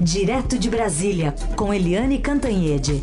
Direto 0.00 0.56
de 0.56 0.70
Brasília, 0.70 1.34
com 1.56 1.74
Eliane 1.74 2.20
Cantanhede. 2.20 3.02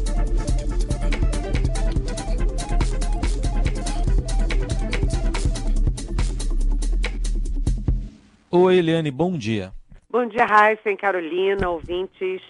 Oi, 8.49 8.77
Eliane, 8.77 9.11
bom 9.11 9.37
dia. 9.37 9.73
Bom 10.09 10.25
dia, 10.25 10.45
Raíssa, 10.45 10.95
Carolina, 10.97 11.69
ouvintes. 11.69 12.41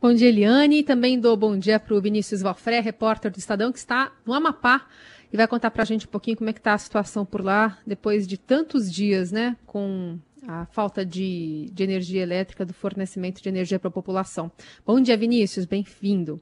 Bom 0.00 0.14
dia, 0.14 0.28
Eliane. 0.28 0.82
Também 0.82 1.20
dou 1.20 1.36
bom 1.36 1.58
dia 1.58 1.78
para 1.78 1.94
o 1.94 2.00
Vinícius 2.00 2.40
Valfré, 2.40 2.80
repórter 2.80 3.30
do 3.30 3.38
Estadão, 3.38 3.70
que 3.70 3.78
está 3.78 4.12
no 4.24 4.32
Amapá 4.32 4.86
e 5.32 5.36
vai 5.36 5.46
contar 5.46 5.70
para 5.70 5.82
a 5.82 5.86
gente 5.86 6.06
um 6.06 6.10
pouquinho 6.10 6.36
como 6.36 6.50
é 6.50 6.52
que 6.52 6.58
está 6.58 6.72
a 6.72 6.78
situação 6.78 7.24
por 7.24 7.44
lá, 7.44 7.78
depois 7.86 8.26
de 8.26 8.38
tantos 8.38 8.90
dias, 8.90 9.30
né, 9.30 9.56
com 9.66 10.18
a 10.46 10.66
falta 10.66 11.04
de, 11.04 11.66
de 11.72 11.82
energia 11.82 12.22
elétrica, 12.22 12.64
do 12.64 12.74
fornecimento 12.74 13.42
de 13.42 13.48
energia 13.48 13.78
para 13.78 13.88
a 13.88 13.92
população. 13.92 14.50
Bom 14.84 15.00
dia, 15.00 15.16
Vinícius, 15.16 15.66
bem-vindo. 15.66 16.40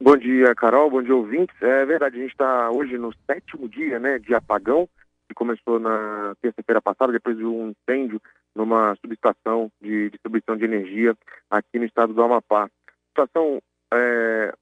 Bom 0.00 0.16
dia, 0.16 0.54
Carol, 0.54 0.90
bom 0.90 1.02
dia, 1.02 1.14
ouvintes. 1.14 1.54
É 1.60 1.84
verdade, 1.84 2.16
a 2.16 2.22
gente 2.22 2.32
está 2.32 2.70
hoje 2.70 2.96
no 2.96 3.12
sétimo 3.26 3.68
dia 3.68 3.98
né, 3.98 4.18
de 4.18 4.34
apagão, 4.34 4.88
que 5.28 5.34
começou 5.34 5.78
na 5.78 6.34
terça-feira 6.40 6.80
passada, 6.80 7.12
depois 7.12 7.36
de 7.36 7.44
um 7.44 7.70
incêndio 7.70 8.20
numa 8.54 8.96
subestação 8.96 9.70
de 9.80 10.10
distribuição 10.10 10.56
de 10.56 10.64
energia 10.64 11.14
aqui 11.50 11.78
no 11.78 11.84
estado 11.84 12.14
do 12.14 12.22
Amapá. 12.22 12.64
A 12.64 12.68
situação 13.10 13.60
é, 13.92 14.52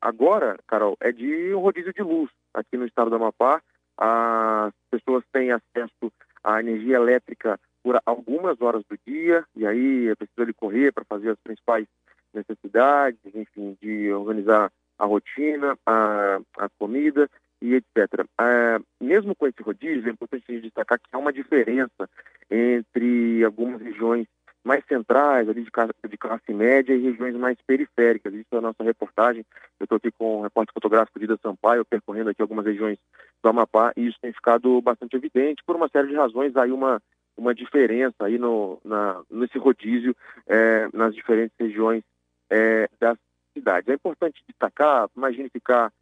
agora, 0.00 0.58
Carol, 0.66 0.96
é 1.00 1.12
de 1.12 1.54
um 1.54 1.60
rodízio 1.60 1.92
de 1.92 2.02
luz 2.02 2.30
aqui 2.52 2.76
no 2.76 2.84
estado 2.84 3.08
do 3.08 3.16
Amapá. 3.16 3.62
As 3.96 4.72
pessoas 4.90 5.24
têm 5.32 5.52
acesso 5.52 6.12
à 6.42 6.60
energia 6.60 6.96
elétrica 6.96 7.58
por 7.82 8.00
algumas 8.04 8.60
horas 8.60 8.82
do 8.88 8.98
dia, 9.06 9.44
e 9.56 9.66
aí 9.66 10.08
é 10.08 10.14
preciso 10.14 10.42
ele 10.42 10.52
correr 10.52 10.92
para 10.92 11.04
fazer 11.04 11.30
as 11.30 11.38
principais 11.38 11.86
necessidades, 12.34 13.18
enfim, 13.34 13.76
de 13.80 14.12
organizar 14.12 14.70
a 14.98 15.04
rotina, 15.04 15.78
a, 15.86 16.40
a 16.58 16.68
comida 16.78 17.28
e 17.62 17.74
etc. 17.74 18.26
É, 18.40 18.78
mesmo 19.00 19.34
com 19.34 19.46
esse 19.46 19.62
rodízio, 19.62 20.08
é 20.08 20.12
importante 20.12 20.60
destacar 20.60 20.98
que 20.98 21.08
há 21.12 21.18
uma 21.18 21.32
diferença 21.32 22.08
entre 22.50 23.44
algumas 23.44 23.80
regiões 23.80 24.26
mais 24.64 24.84
centrais, 24.86 25.48
ali 25.48 25.62
de 25.62 25.70
classe, 25.70 25.92
de 26.08 26.18
classe 26.18 26.52
média 26.52 26.94
e 26.94 27.02
regiões 27.02 27.34
mais 27.36 27.56
periféricas. 27.66 28.34
Isso 28.34 28.48
é 28.52 28.58
a 28.58 28.60
nossa 28.60 28.82
reportagem. 28.82 29.44
Eu 29.80 29.84
estou 29.84 29.96
aqui 29.96 30.10
com 30.10 30.38
o 30.38 30.42
repórter 30.42 30.74
fotográfico 30.74 31.18
Dida 31.18 31.38
Sampaio, 31.42 31.84
percorrendo 31.84 32.30
aqui 32.30 32.42
algumas 32.42 32.66
regiões 32.66 32.98
do 33.42 33.48
Amapá, 33.48 33.92
e 33.96 34.06
isso 34.06 34.18
tem 34.20 34.32
ficado 34.32 34.80
bastante 34.82 35.16
evidente 35.16 35.62
por 35.64 35.76
uma 35.76 35.88
série 35.88 36.08
de 36.08 36.16
razões. 36.16 36.54
Aí 36.56 36.70
uma, 36.70 37.00
uma 37.38 37.54
diferença 37.54 38.16
aí 38.20 38.36
no, 38.36 38.80
na, 38.84 39.22
nesse 39.30 39.56
rodízio 39.56 40.14
é, 40.46 40.88
nas 40.92 41.14
diferentes 41.14 41.56
regiões 41.58 42.02
é, 42.50 42.88
das 43.00 43.16
cidades. 43.54 43.88
É 43.88 43.94
importante 43.94 44.42
destacar, 44.46 45.08
imagine 45.16 45.48
ficar 45.48 45.92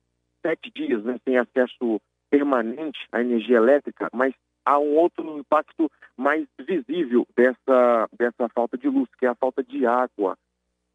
sete 0.42 0.70
dias 0.74 1.04
né, 1.04 1.18
sem 1.24 1.36
acesso 1.36 2.00
permanente 2.30 3.06
à 3.12 3.20
energia 3.20 3.58
elétrica, 3.58 4.08
mas 4.12 4.34
há 4.64 4.78
um 4.78 4.96
outro 4.96 5.38
impacto 5.38 5.90
mais 6.16 6.46
visível 6.58 7.26
dessa, 7.36 8.08
dessa 8.18 8.48
falta 8.48 8.76
de 8.76 8.88
luz, 8.88 9.08
que 9.18 9.26
é 9.26 9.28
a 9.28 9.34
falta 9.34 9.62
de 9.62 9.86
água. 9.86 10.36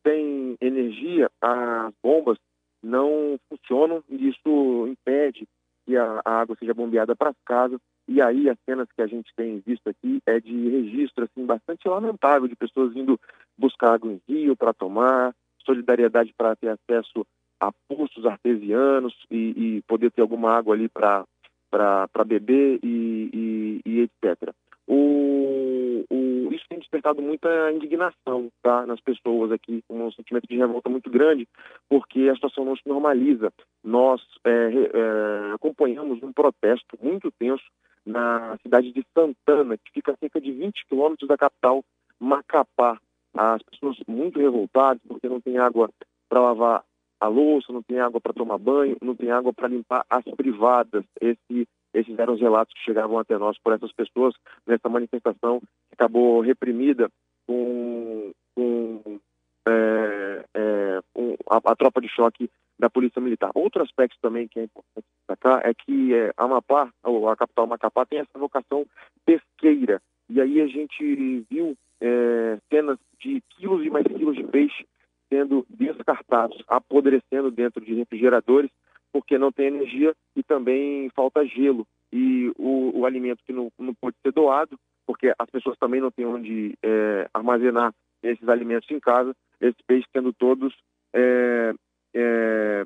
Sem 0.06 0.58
energia, 0.60 1.30
as 1.40 1.94
bombas 2.04 2.38
não 2.84 3.40
funcionam 3.48 4.04
e 4.10 4.30
isso 4.30 4.88
impede 4.88 5.48
que 5.86 5.96
a, 5.96 6.22
a 6.26 6.42
água 6.42 6.56
seja 6.58 6.74
bombeada 6.74 7.16
para 7.16 7.30
as 7.30 7.38
casas. 7.46 7.80
E 8.12 8.22
aí 8.22 8.50
as 8.50 8.58
cenas 8.66 8.90
que 8.94 9.02
a 9.02 9.08
gente 9.08 9.32
tem 9.38 9.64
visto 9.66 9.88
aqui 9.88 10.22
é 10.26 10.38
de 10.38 10.70
registro 10.70 11.24
assim 11.24 11.46
bastante 11.46 11.88
lamentável 11.88 12.46
de 12.46 12.58
pessoas 12.58 12.94
indo 12.94 13.18
buscar 13.58 13.94
água 13.94 14.12
em 14.12 14.22
rio 14.28 14.54
para 14.54 14.74
tomar, 14.74 15.34
solidariedade 15.66 16.34
para 16.38 16.54
ter 16.58 16.68
acesso 16.68 17.26
a 17.58 17.72
poços 17.88 18.26
artesianos 18.26 19.16
e, 19.32 19.78
e 19.78 19.82
poder 19.84 20.12
ter 20.12 20.22
alguma 20.22 20.52
água 20.52 20.76
ali 20.76 20.90
para 20.90 21.24
para 21.70 22.26
beber 22.26 22.82
e, 22.84 23.30
e, 23.34 23.82
e 23.86 24.00
etc. 24.02 24.54
O, 24.86 26.04
o, 26.10 26.50
isso 26.52 26.66
tem 26.68 26.80
despertado 26.80 27.22
muita 27.22 27.72
indignação 27.72 28.50
tá, 28.62 28.86
nas 28.86 29.00
pessoas 29.00 29.54
aqui, 29.54 29.82
um 29.90 30.12
sentimento 30.12 30.50
de 30.50 30.58
revolta 30.58 30.90
muito 30.90 31.10
grande, 31.10 31.48
porque 31.88 32.28
a 32.28 32.36
situação 32.36 32.66
não 32.66 32.76
se 32.76 32.82
normaliza. 32.86 33.54
Nós 33.82 34.22
é, 34.44 34.52
é, 34.52 35.54
acompanhamos 35.54 36.22
um 36.22 36.34
protesto 36.34 36.98
muito 37.02 37.32
tenso 37.40 37.64
na 38.06 38.58
cidade 38.64 38.92
de 38.92 39.06
Santana, 39.14 39.78
que 39.78 39.92
fica 39.94 40.12
a 40.12 40.18
cerca 40.18 40.40
de 40.42 40.52
20 40.52 40.86
quilômetros 40.88 41.28
da 41.28 41.38
capital, 41.38 41.84
Macapá. 42.20 43.00
As 43.34 43.62
pessoas 43.64 43.98
muito 44.08 44.40
revoltadas 44.40 45.02
porque 45.08 45.30
não 45.30 45.40
tem 45.40 45.58
água 45.58 45.90
para 46.28 46.42
lavar 46.42 46.84
a 47.20 47.28
louça, 47.28 47.72
não 47.72 47.84
tem 47.84 48.00
água 48.00 48.20
para 48.20 48.34
tomar 48.34 48.58
banho, 48.58 48.98
não 49.02 49.16
tem 49.16 49.32
água 49.32 49.54
para 49.54 49.68
limpar 49.68 50.06
as 50.10 50.24
privadas. 50.36 51.06
Esse, 51.22 51.68
esses 51.94 52.18
eram 52.18 52.34
os 52.34 52.42
relatos 52.42 52.74
que 52.74 52.84
chegavam 52.84 53.20
até 53.20 53.38
nós 53.38 53.58
por 53.64 53.74
essas 53.74 53.92
pessoas 53.94 54.34
nessa 54.66 54.90
manifestação 54.90 55.60
que 55.60 55.94
acabou 55.94 56.42
reprimida 56.42 57.10
com, 57.46 58.32
com 58.56 59.20
é, 59.68 60.46
é, 60.54 61.00
um, 61.16 61.36
a, 61.50 61.58
a, 61.72 61.76
tropa 61.76 62.02
de 62.02 62.10
choque 62.10 62.50
da 62.80 62.90
Polícia 62.90 63.22
Militar. 63.22 63.52
Outro 63.54 63.84
aspecto 63.84 64.18
também 64.22 64.48
que 64.48 64.60
é 64.60 64.64
importante 64.64 65.01
destacar 65.42 65.62
é 65.66 65.74
que 65.74 66.14
é, 66.14 66.32
Amapá, 66.38 66.90
a 67.04 67.36
capital 67.36 67.68
Macapá, 67.68 68.06
tem 68.06 68.20
essa 68.20 68.38
vocação 68.38 68.86
pesqueira. 69.26 70.02
E 70.30 70.40
aí 70.40 70.62
a 70.62 70.68
gente 70.68 71.46
viu 71.50 71.76
é, 72.00 72.58
cenas 72.70 72.98
de 73.20 73.42
quilos 73.50 73.86
e 73.86 73.90
mais 73.90 74.06
quilos 74.06 74.36
de 74.36 74.44
peixe 74.44 74.86
sendo 75.30 75.66
descartados, 75.70 76.62
apodrecendo 76.68 77.50
dentro 77.50 77.84
de 77.84 77.94
refrigeradores, 77.94 78.70
porque 79.12 79.38
não 79.38 79.52
tem 79.52 79.68
energia 79.68 80.14
e 80.36 80.44
também 80.44 81.10
falta 81.16 81.46
gelo. 81.46 81.88
E 82.12 82.52
o, 82.58 83.00
o 83.00 83.06
alimento 83.06 83.44
que 83.46 83.54
não, 83.54 83.72
não 83.80 83.94
pode 83.94 84.18
ser 84.22 84.32
doado, 84.34 84.78
porque 85.06 85.34
as 85.38 85.50
pessoas 85.50 85.78
também 85.78 86.02
não 86.02 86.12
têm 86.12 86.26
onde 86.26 86.78
é, 86.84 87.30
armazenar 87.34 87.94
esses 88.22 88.48
alimentos 88.48 88.90
em 88.92 89.00
casa, 89.00 89.34
esses 89.60 89.82
peixes 89.88 90.10
sendo 90.12 90.34
todos, 90.34 90.74
é, 91.14 91.74
é, 92.14 92.86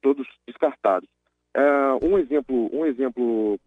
todos 0.00 0.26
descartados. 0.46 1.08
É, 1.54 2.04
um 2.04 2.18
exemplo, 2.18 2.70
um 2.72 2.86
exemplo 2.86 3.58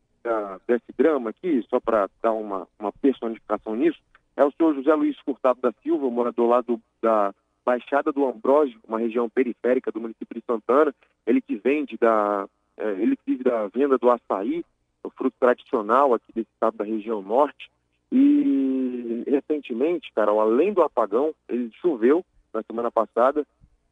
desse 0.67 0.91
drama 0.97 1.31
aqui, 1.31 1.65
só 1.69 1.79
para 1.79 2.09
dar 2.21 2.31
uma, 2.31 2.67
uma 2.79 2.91
personificação 2.93 3.75
nisso, 3.75 3.99
é 4.37 4.43
o 4.43 4.51
senhor 4.51 4.73
José 4.73 4.93
Luiz 4.93 5.17
Furtado 5.19 5.59
da 5.61 5.73
Silva, 5.83 6.09
morador 6.09 6.47
lá 6.47 6.61
do, 6.61 6.79
da, 7.01 7.33
Baixada 7.65 8.11
do 8.11 8.25
Ambrósio, 8.27 8.77
uma 8.87 8.99
região 8.99 9.29
periférica 9.29 9.91
do 9.91 10.01
município 10.01 10.35
de 10.35 10.45
Santana, 10.45 10.93
ele 11.25 11.39
que 11.39 11.55
vende 11.55 11.97
da, 11.97 12.45
é, 12.77 12.91
ele 12.91 13.15
que 13.15 13.23
vive 13.25 13.43
da 13.43 13.67
venda 13.67 13.97
do 13.97 14.09
açaí, 14.09 14.65
o 15.01 15.09
fruto 15.09 15.35
tradicional 15.39 16.13
aqui 16.13 16.31
desse 16.33 16.49
estado 16.53 16.77
da 16.77 16.83
região 16.83 17.21
norte. 17.21 17.71
E 18.11 19.23
recentemente, 19.25 20.11
cara, 20.13 20.31
além 20.31 20.73
do 20.73 20.81
apagão, 20.81 21.33
ele 21.47 21.71
choveu 21.81 22.23
na 22.53 22.61
semana 22.63 22.91
passada 22.91 23.45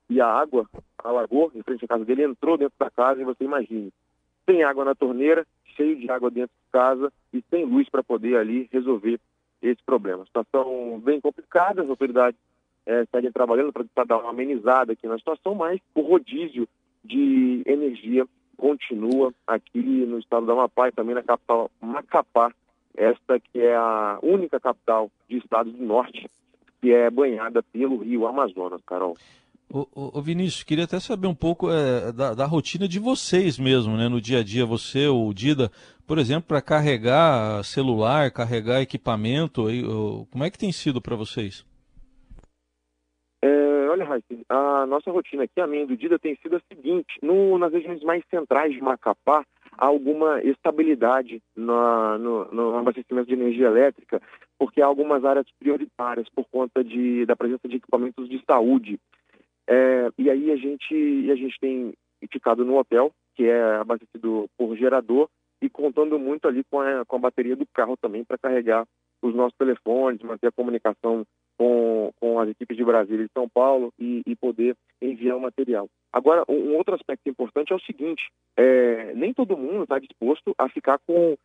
e 0.10 0.20
a 0.20 0.28
água 0.28 0.66
alagou 1.04 1.52
em 1.56 1.62
frente 1.62 1.86
à 1.86 1.88
casa 1.88 2.06
dele, 2.06 2.24
entrou 2.24 2.58
dentro 2.58 2.76
da 2.80 2.90
casa 2.90 3.22
e 3.22 3.26
você 3.26 3.44
imagine, 3.44 3.92
sem 4.46 4.64
água 4.64 4.86
na 4.86 4.96
torneira, 4.96 5.46
cheio 5.76 5.96
de 5.96 6.10
água 6.10 6.30
dentro 6.30 6.56
de 6.56 6.72
casa 6.72 7.12
e 7.34 7.44
sem 7.50 7.66
luz 7.66 7.90
para 7.90 8.04
poder 8.04 8.38
ali 8.38 8.70
resolver 8.72 9.20
esse 9.62 9.82
problema. 9.84 10.26
Situação 10.26 11.00
bem 11.00 11.22
complicada, 11.22 11.82
as 11.82 11.90
autoridades 11.90 12.40
é, 12.86 13.06
seguem 13.06 13.32
trabalhando 13.32 13.72
para 13.72 14.04
dar 14.06 14.18
uma 14.18 14.32
amenizada 14.32 14.94
aqui 14.94 15.08
na 15.08 15.18
situação, 15.18 15.56
mas 15.56 15.80
o 15.94 16.02
rodízio 16.02 16.68
de 17.04 17.62
energia 17.66 18.26
continua 18.58 19.34
aqui 19.46 19.82
no 19.82 20.20
estado 20.20 20.46
da 20.46 20.54
Amapá 20.54 20.88
e 20.88 20.92
também 20.92 21.16
na 21.16 21.24
capital 21.24 21.70
Macapá, 21.82 22.52
esta 22.96 23.40
que 23.40 23.60
é 23.60 23.76
a 23.76 24.20
única 24.22 24.60
capital 24.60 25.10
de 25.28 25.38
estado 25.38 25.72
do 25.72 25.84
norte 25.84 26.30
que 26.82 26.92
é 26.92 27.10
banhada 27.10 27.62
pelo 27.62 27.98
rio 27.98 28.26
Amazonas, 28.26 28.82
Carol. 28.86 29.16
Ô, 29.74 30.22
Vinícius, 30.22 30.64
queria 30.64 30.84
até 30.84 31.00
saber 31.00 31.28
um 31.28 31.36
pouco 31.36 31.72
é, 31.72 32.12
da, 32.12 32.34
da, 32.34 32.46
rotina 32.46 32.88
de 32.88 33.00
vocês 33.00 33.58
mesmo, 33.58 33.96
né, 33.96 34.10
no 34.10 34.20
dia 34.20 34.40
a 34.40 34.44
dia, 34.44 34.66
você, 34.66 35.08
o 35.08 35.34
Dida, 35.34 35.72
por 36.06 36.18
exemplo, 36.18 36.44
para 36.50 36.62
carregar 36.62 37.64
celular, 37.64 38.32
carregar 38.32 38.82
equipamento, 38.82 39.68
aí, 39.68 39.82
como 40.30 40.44
é 40.44 40.50
que 40.50 40.58
tem 40.58 40.74
sido 40.74 41.02
para 41.02 41.16
vocês? 41.16 41.66
olha, 43.92 44.06
Raíssa, 44.06 44.28
a 44.50 44.86
nossa 44.86 45.12
rotina 45.12 45.44
aqui, 45.44 45.60
a 45.60 45.68
minha 45.68 45.86
do 45.86 45.98
Dida, 45.98 46.18
tem 46.18 46.36
sido 46.38 46.56
a 46.56 46.62
seguinte: 46.74 47.20
no, 47.22 47.58
nas 47.58 47.72
regiões 47.72 48.02
mais 48.04 48.24
centrais 48.30 48.74
de 48.74 48.82
Macapá, 48.82 49.46
há 49.78 49.86
alguma 49.86 50.42
estabilidade 50.44 51.42
na, 51.56 52.18
no, 52.18 52.46
no, 52.52 52.78
abastecimento 52.78 53.28
de 53.28 53.34
energia 53.34 53.68
elétrica, 53.68 54.22
porque 54.58 54.82
há 54.82 54.86
algumas 54.86 55.24
áreas 55.26 55.46
prioritárias 55.60 56.28
por 56.34 56.46
conta 56.52 56.84
de, 56.84 57.26
da 57.26 57.36
presença 57.36 57.68
de 57.68 57.78
equipamentos 57.78 58.30
de 58.30 58.42
saúde. 58.46 59.00
É, 59.68 60.10
e 60.18 60.30
aí 60.30 60.52
a 60.52 60.56
gente, 60.56 61.32
a 61.32 61.36
gente 61.36 61.60
tem 61.60 61.94
ficado 62.32 62.66
no 62.66 62.78
hotel, 62.78 63.12
que 63.36 63.46
é 63.46 63.76
abastecido 63.76 64.50
por 64.58 64.76
gerador, 64.76 65.30
e 65.62 65.70
contando 65.70 66.18
muito 66.18 66.48
ali 66.48 66.64
com 66.64 66.80
a, 66.80 67.06
com 67.06 67.16
a 67.18 67.20
bateria 67.20 67.56
do 67.56 67.66
carro 67.68 67.96
também 67.96 68.24
para 68.24 68.38
carregar 68.38 68.86
os 69.22 69.36
nossos 69.36 69.56
telefones, 69.58 70.22
manter 70.22 70.48
a 70.48 70.52
comunicação 70.52 71.24
com, 71.58 72.12
com 72.20 72.40
as 72.40 72.50
equipes 72.50 72.76
de 72.76 72.84
Brasília 72.84 73.24
e 73.24 73.34
São 73.34 73.48
Paulo 73.48 73.94
e, 74.00 74.24
e 74.26 74.36
poder 74.36 74.76
enviar 75.00 75.38
o 75.38 75.42
material. 75.42 75.88
Agora, 76.12 76.44
um, 76.50 76.72
um, 76.72 76.76
outro 76.78 76.96
aspecto 76.96 77.30
importante 77.30 77.72
é 77.72 77.76
o 77.76 77.82
seguinte: 77.82 78.32
é, 78.58 79.14
nem 79.14 79.34
todo 79.34 79.56
mundo 79.56 79.84
está 79.84 80.00
disposto 80.00 80.56
a 80.58 80.68
ficar 80.68 81.00
com 81.06 81.38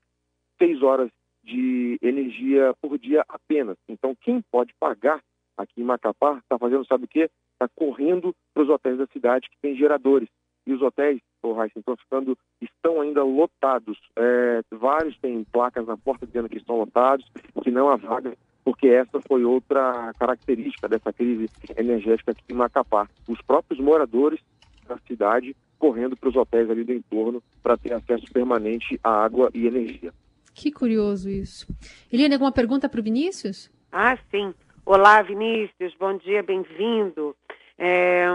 seis 0.59 0.83
horas 0.83 1.11
de 1.45 1.99
energia 2.03 2.75
por 2.81 2.99
dia 2.99 3.25
apenas. 3.29 3.77
Então, 3.89 4.17
quem 4.23 4.43
pode 4.51 4.73
pagar 4.81 5.21
aqui 5.57 5.81
em 5.81 5.85
Macapá 5.85 6.39
está 6.39 6.59
fazendo, 6.59 6.87
sabe 6.87 7.05
o 7.05 7.09
quê? 7.09 7.31
Está 7.57 7.69
correndo 7.75 8.35
para 8.53 8.63
os 8.63 8.69
hotéis 8.69 8.99
da 8.99 9.07
cidade 9.07 9.49
que 9.51 9.57
tem 9.63 9.75
geradores. 9.75 10.29
E 10.67 10.73
os 10.73 10.83
hotéis, 10.83 11.21
oh, 11.43 11.57
estão 11.65 11.97
ficando, 11.97 12.37
estão 12.61 13.01
ainda 13.01 13.23
lotados. 13.23 13.99
É, 14.17 14.61
vários 14.71 15.17
têm 15.19 15.43
placas 15.45 15.87
na 15.87 15.97
porta 15.97 16.27
dizendo 16.27 16.49
que 16.49 16.59
estão 16.59 16.77
lotados, 16.77 17.25
que 17.63 17.71
não 17.71 17.89
há 17.89 17.97
vaga, 17.97 18.37
porque 18.65 18.89
essa 18.89 19.21
foi 19.21 19.45
outra 19.45 20.13
característica 20.19 20.89
dessa 20.89 21.13
crise 21.13 21.49
energética 21.77 22.33
aqui 22.33 22.43
em 22.51 22.55
Macapá. 22.55 23.09
Os 23.29 23.41
próprios 23.41 23.81
moradores 23.81 24.41
da 24.87 24.99
cidade 25.07 25.57
correndo 25.79 26.17
para 26.17 26.29
os 26.29 26.37
hotéis 26.37 26.69
ali 26.69 26.85
do 26.85 26.93
entorno 26.93 27.43
para 27.63 27.77
ter 27.77 27.93
acesso 27.93 28.27
permanente 28.33 28.99
à 29.03 29.25
água 29.25 29.51
e 29.55 29.67
energia. 29.67 30.13
Que 30.53 30.73
curioso 30.73 31.31
isso. 31.31 31.67
Eliane, 32.13 32.35
alguma 32.35 32.53
pergunta 32.53 32.89
para 32.89 33.01
o 33.01 33.03
Vinícius? 33.03 33.71
Ah, 33.93 34.17
sim. 34.31 34.55
Olá, 34.85 35.23
Vinícius, 35.23 35.95
bom 35.99 36.17
dia, 36.17 36.43
bem-vindo. 36.43 37.37
É, 37.79 38.27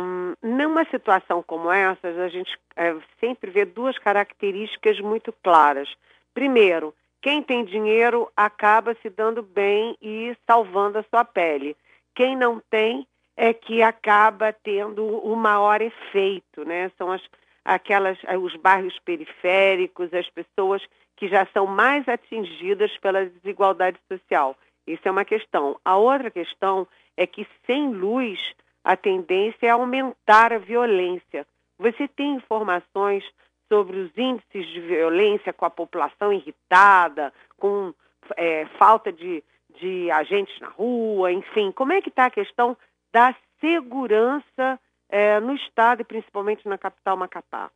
numa 0.42 0.86
situação 0.86 1.42
como 1.42 1.72
essa, 1.72 2.08
a 2.08 2.28
gente 2.30 2.56
é, 2.76 2.96
sempre 3.20 3.50
vê 3.50 3.66
duas 3.66 3.98
características 3.98 5.00
muito 5.00 5.34
claras. 5.44 5.90
Primeiro, 6.34 6.94
quem 7.22 7.42
tem 7.42 7.66
dinheiro 7.66 8.32
acaba 8.36 8.96
se 9.02 9.10
dando 9.10 9.42
bem 9.42 9.96
e 10.02 10.36
salvando 10.48 11.00
a 11.00 11.04
sua 11.04 11.26
pele. 11.26 11.76
Quem 12.16 12.36
não 12.36 12.60
tem 12.70 13.08
é 13.36 13.54
que 13.54 13.82
acaba 13.82 14.54
tendo 14.54 15.06
o 15.06 15.36
maior 15.36 15.82
efeito, 15.82 16.64
né? 16.66 16.92
São 16.98 17.12
as, 17.12 17.22
aquelas, 17.64 18.18
os 18.42 18.56
bairros 18.56 18.98
periféricos, 19.00 20.14
as 20.14 20.30
pessoas 20.30 20.84
que 21.16 21.28
já 21.28 21.46
são 21.54 21.68
mais 21.68 22.08
atingidas 22.08 22.96
pela 22.98 23.26
desigualdade 23.26 24.00
social. 24.12 24.56
Isso 24.86 25.02
é 25.06 25.12
uma 25.12 25.26
questão. 25.26 25.80
A 25.86 25.96
outra 25.96 26.32
questão 26.32 26.88
é 27.16 27.28
que 27.28 27.48
sem 27.66 27.92
luz 27.92 28.40
a 28.84 28.96
tendência 28.96 29.68
é 29.68 29.70
aumentar 29.70 30.54
a 30.54 30.58
violência. 30.58 31.46
Você 31.78 32.08
tem 32.08 32.36
informações 32.36 33.24
sobre 33.68 33.98
os 33.98 34.12
índices 34.18 34.68
de 34.68 34.82
violência 34.82 35.54
com 35.54 35.66
a 35.66 35.70
população 35.70 36.34
irritada, 36.34 37.34
com 37.58 37.94
é, 38.36 38.66
falta 38.78 39.12
de, 39.12 39.44
de 39.80 40.12
agentes 40.12 40.60
na 40.60 40.68
rua, 40.70 41.32
enfim. 41.32 41.72
Como 41.72 41.94
é 41.94 42.02
que 42.02 42.10
está 42.10 42.26
a 42.26 42.32
questão 42.32 42.76
da 43.12 43.36
segurança 43.60 44.80
é, 45.10 45.40
no 45.40 45.56
Estado 45.56 46.02
e 46.02 46.06
principalmente 46.06 46.68
na 46.68 46.78
capital 46.78 47.16
Macapá? 47.16 47.72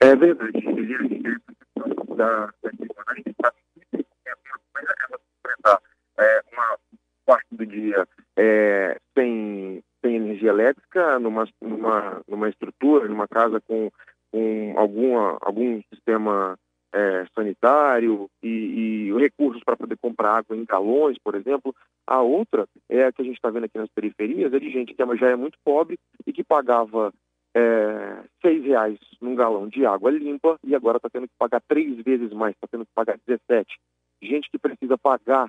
É 0.00 0.14
verdade. 0.14 0.52
Da, 2.16 2.52
da 2.60 3.52
ela 5.64 5.80
é, 6.18 6.42
uma 6.52 6.78
parte 7.24 7.46
do 7.52 7.66
dia 7.66 8.06
é, 8.36 8.98
sem, 9.14 9.82
sem 10.08 10.16
energia 10.16 10.50
elétrica, 10.50 11.18
numa, 11.18 11.46
numa, 11.60 12.22
numa 12.26 12.48
estrutura, 12.48 13.06
numa 13.06 13.28
casa 13.28 13.60
com, 13.60 13.90
com 14.32 14.74
alguma, 14.76 15.36
algum 15.42 15.80
sistema 15.92 16.58
é, 16.92 17.26
sanitário 17.34 18.28
e, 18.42 19.10
e, 19.10 19.18
recursos 19.18 19.62
para 19.62 19.76
poder 19.76 19.98
comprar 19.98 20.38
água 20.38 20.56
em 20.56 20.64
galões, 20.64 21.18
por 21.22 21.34
exemplo. 21.34 21.74
A 22.06 22.22
outra 22.22 22.66
é 22.88 23.04
a 23.04 23.12
que 23.12 23.20
a 23.20 23.24
gente 23.24 23.36
está 23.36 23.50
vendo 23.50 23.64
aqui 23.64 23.76
nas 23.76 23.90
periferias, 23.90 24.52
é 24.52 24.58
de 24.58 24.70
gente 24.70 24.94
que 24.94 25.16
já 25.16 25.28
é 25.28 25.36
muito 25.36 25.58
pobre 25.62 25.98
e 26.26 26.32
que 26.32 26.42
pagava 26.42 27.12
é, 27.54 28.22
seis 28.40 28.64
reais 28.64 28.98
num 29.20 29.34
galão 29.34 29.68
de 29.68 29.84
água 29.84 30.10
limpa 30.10 30.58
e 30.64 30.74
agora 30.74 30.96
está 30.96 31.10
tendo 31.10 31.28
que 31.28 31.34
pagar 31.38 31.60
três 31.68 32.02
vezes 32.02 32.32
mais, 32.32 32.54
está 32.54 32.66
tendo 32.66 32.86
que 32.86 32.92
pagar 32.94 33.18
17. 33.26 33.78
Gente 34.22 34.50
que 34.50 34.58
precisa 34.58 34.96
pagar 34.96 35.48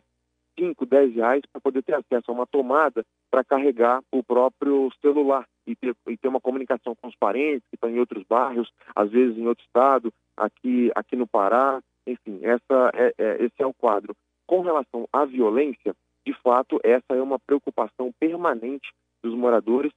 5, 0.60 0.86
10 0.86 1.16
reais 1.16 1.42
para 1.52 1.62
poder 1.62 1.82
ter 1.82 1.94
acesso 1.94 2.30
a 2.30 2.34
uma 2.34 2.46
tomada 2.46 3.06
para 3.32 3.44
carregar 3.44 4.02
o 4.12 4.22
próprio 4.22 4.92
celular 5.02 5.48
e 5.66 5.76
ter, 5.76 5.96
e 6.08 6.18
ter 6.18 6.28
uma 6.28 6.42
comunicação 6.42 6.94
com 6.96 7.08
os 7.08 7.16
parentes 7.16 7.64
que 7.70 7.76
estão 7.76 7.90
em 7.90 8.00
outros 8.00 8.24
bairros, 8.28 8.70
às 8.96 9.10
vezes 9.10 9.38
em 9.38 9.48
outro 9.48 9.64
estado, 9.64 10.14
aqui, 10.36 10.92
aqui 10.94 11.16
no 11.16 11.26
Pará. 11.26 11.82
Enfim, 12.06 12.40
essa 12.44 12.92
é, 12.94 13.14
é, 13.18 13.44
esse 13.44 13.56
é 13.60 13.66
o 13.66 13.74
quadro. 13.74 14.16
Com 14.46 14.62
relação 14.62 15.08
à 15.14 15.26
violência, 15.26 15.96
de 16.26 16.34
fato, 16.42 16.80
essa 16.84 17.14
é 17.14 17.22
uma 17.22 17.40
preocupação 17.40 18.12
permanente 18.20 18.92
dos 19.24 19.34
moradores, 19.34 19.92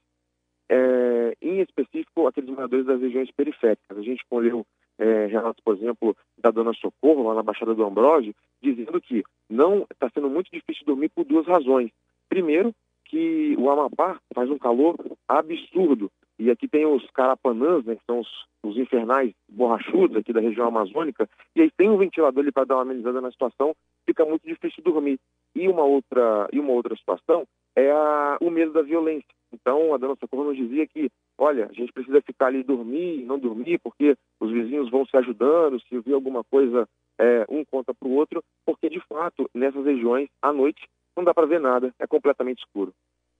é, 0.69 1.35
em 1.41 1.59
específico 1.59 2.27
aqueles 2.27 2.49
moradores 2.49 2.85
das 2.85 3.01
regiões 3.01 3.31
periféricas. 3.31 3.97
A 3.97 4.01
gente 4.01 4.23
colheu 4.29 4.65
é, 4.99 5.25
relatos, 5.27 5.61
por 5.63 5.75
exemplo, 5.75 6.15
da 6.37 6.51
dona 6.51 6.73
Socorro, 6.73 7.23
lá 7.23 7.35
na 7.35 7.43
Baixada 7.43 7.73
do 7.73 7.83
Ambrósio, 7.83 8.33
dizendo 8.61 8.99
que 9.01 9.23
não 9.49 9.85
está 9.91 10.09
sendo 10.13 10.29
muito 10.29 10.49
difícil 10.51 10.85
dormir 10.85 11.09
por 11.09 11.25
duas 11.25 11.45
razões. 11.45 11.91
Primeiro, 12.29 12.73
que 13.05 13.55
o 13.57 13.69
Amapá 13.69 14.19
faz 14.33 14.49
um 14.49 14.57
calor 14.57 14.95
absurdo. 15.27 16.11
E 16.39 16.49
aqui 16.49 16.67
tem 16.67 16.85
os 16.85 17.05
carapanãs, 17.11 17.85
né, 17.85 17.95
que 17.95 18.05
são 18.05 18.19
os, 18.19 18.27
os 18.63 18.75
infernais 18.75 19.31
borrachudos 19.47 20.17
aqui 20.17 20.33
da 20.33 20.41
região 20.41 20.67
amazônica, 20.67 21.29
e 21.55 21.61
aí 21.61 21.71
tem 21.77 21.89
um 21.89 21.97
ventilador 21.97 22.41
ali 22.41 22.51
para 22.51 22.65
dar 22.65 22.75
uma 22.75 22.81
amenizada 22.81 23.21
na 23.21 23.31
situação, 23.31 23.75
fica 24.05 24.25
muito 24.25 24.47
difícil 24.47 24.83
dormir. 24.83 25.19
E 25.55 25.67
uma 25.67 25.83
outra, 25.83 26.49
e 26.51 26.59
uma 26.59 26.71
outra 26.71 26.95
situação 26.95 27.45
é 27.75 27.91
a, 27.91 28.37
o 28.41 28.49
medo 28.49 28.71
da 28.73 28.81
violência. 28.81 29.27
Então, 29.51 29.93
a 29.93 29.97
dona 29.97 30.15
Socorro 30.15 30.45
nos 30.45 30.57
dizia 30.57 30.87
que, 30.87 31.11
olha, 31.37 31.67
a 31.69 31.73
gente 31.73 31.93
precisa 31.93 32.21
ficar 32.21 32.47
ali 32.47 32.63
dormir, 32.63 33.23
não 33.23 33.37
dormir, 33.37 33.79
porque 33.79 34.15
os 34.39 34.51
vizinhos 34.51 34.89
vão 34.89 35.05
se 35.05 35.15
ajudando, 35.15 35.79
se 35.81 35.99
vir 35.99 36.13
alguma 36.13 36.43
coisa, 36.43 36.87
é, 37.19 37.45
um 37.47 37.63
conta 37.63 37.93
para 37.93 38.07
o 38.07 38.13
outro, 38.13 38.43
porque, 38.65 38.89
de 38.89 38.99
fato, 39.01 39.49
nessas 39.53 39.85
regiões, 39.85 40.27
à 40.41 40.51
noite, 40.51 40.87
não 41.15 41.23
dá 41.23 41.33
para 41.33 41.45
ver 41.45 41.59
nada, 41.59 41.93
é 41.99 42.07
completamente 42.07 42.59
escuro. 42.59 42.93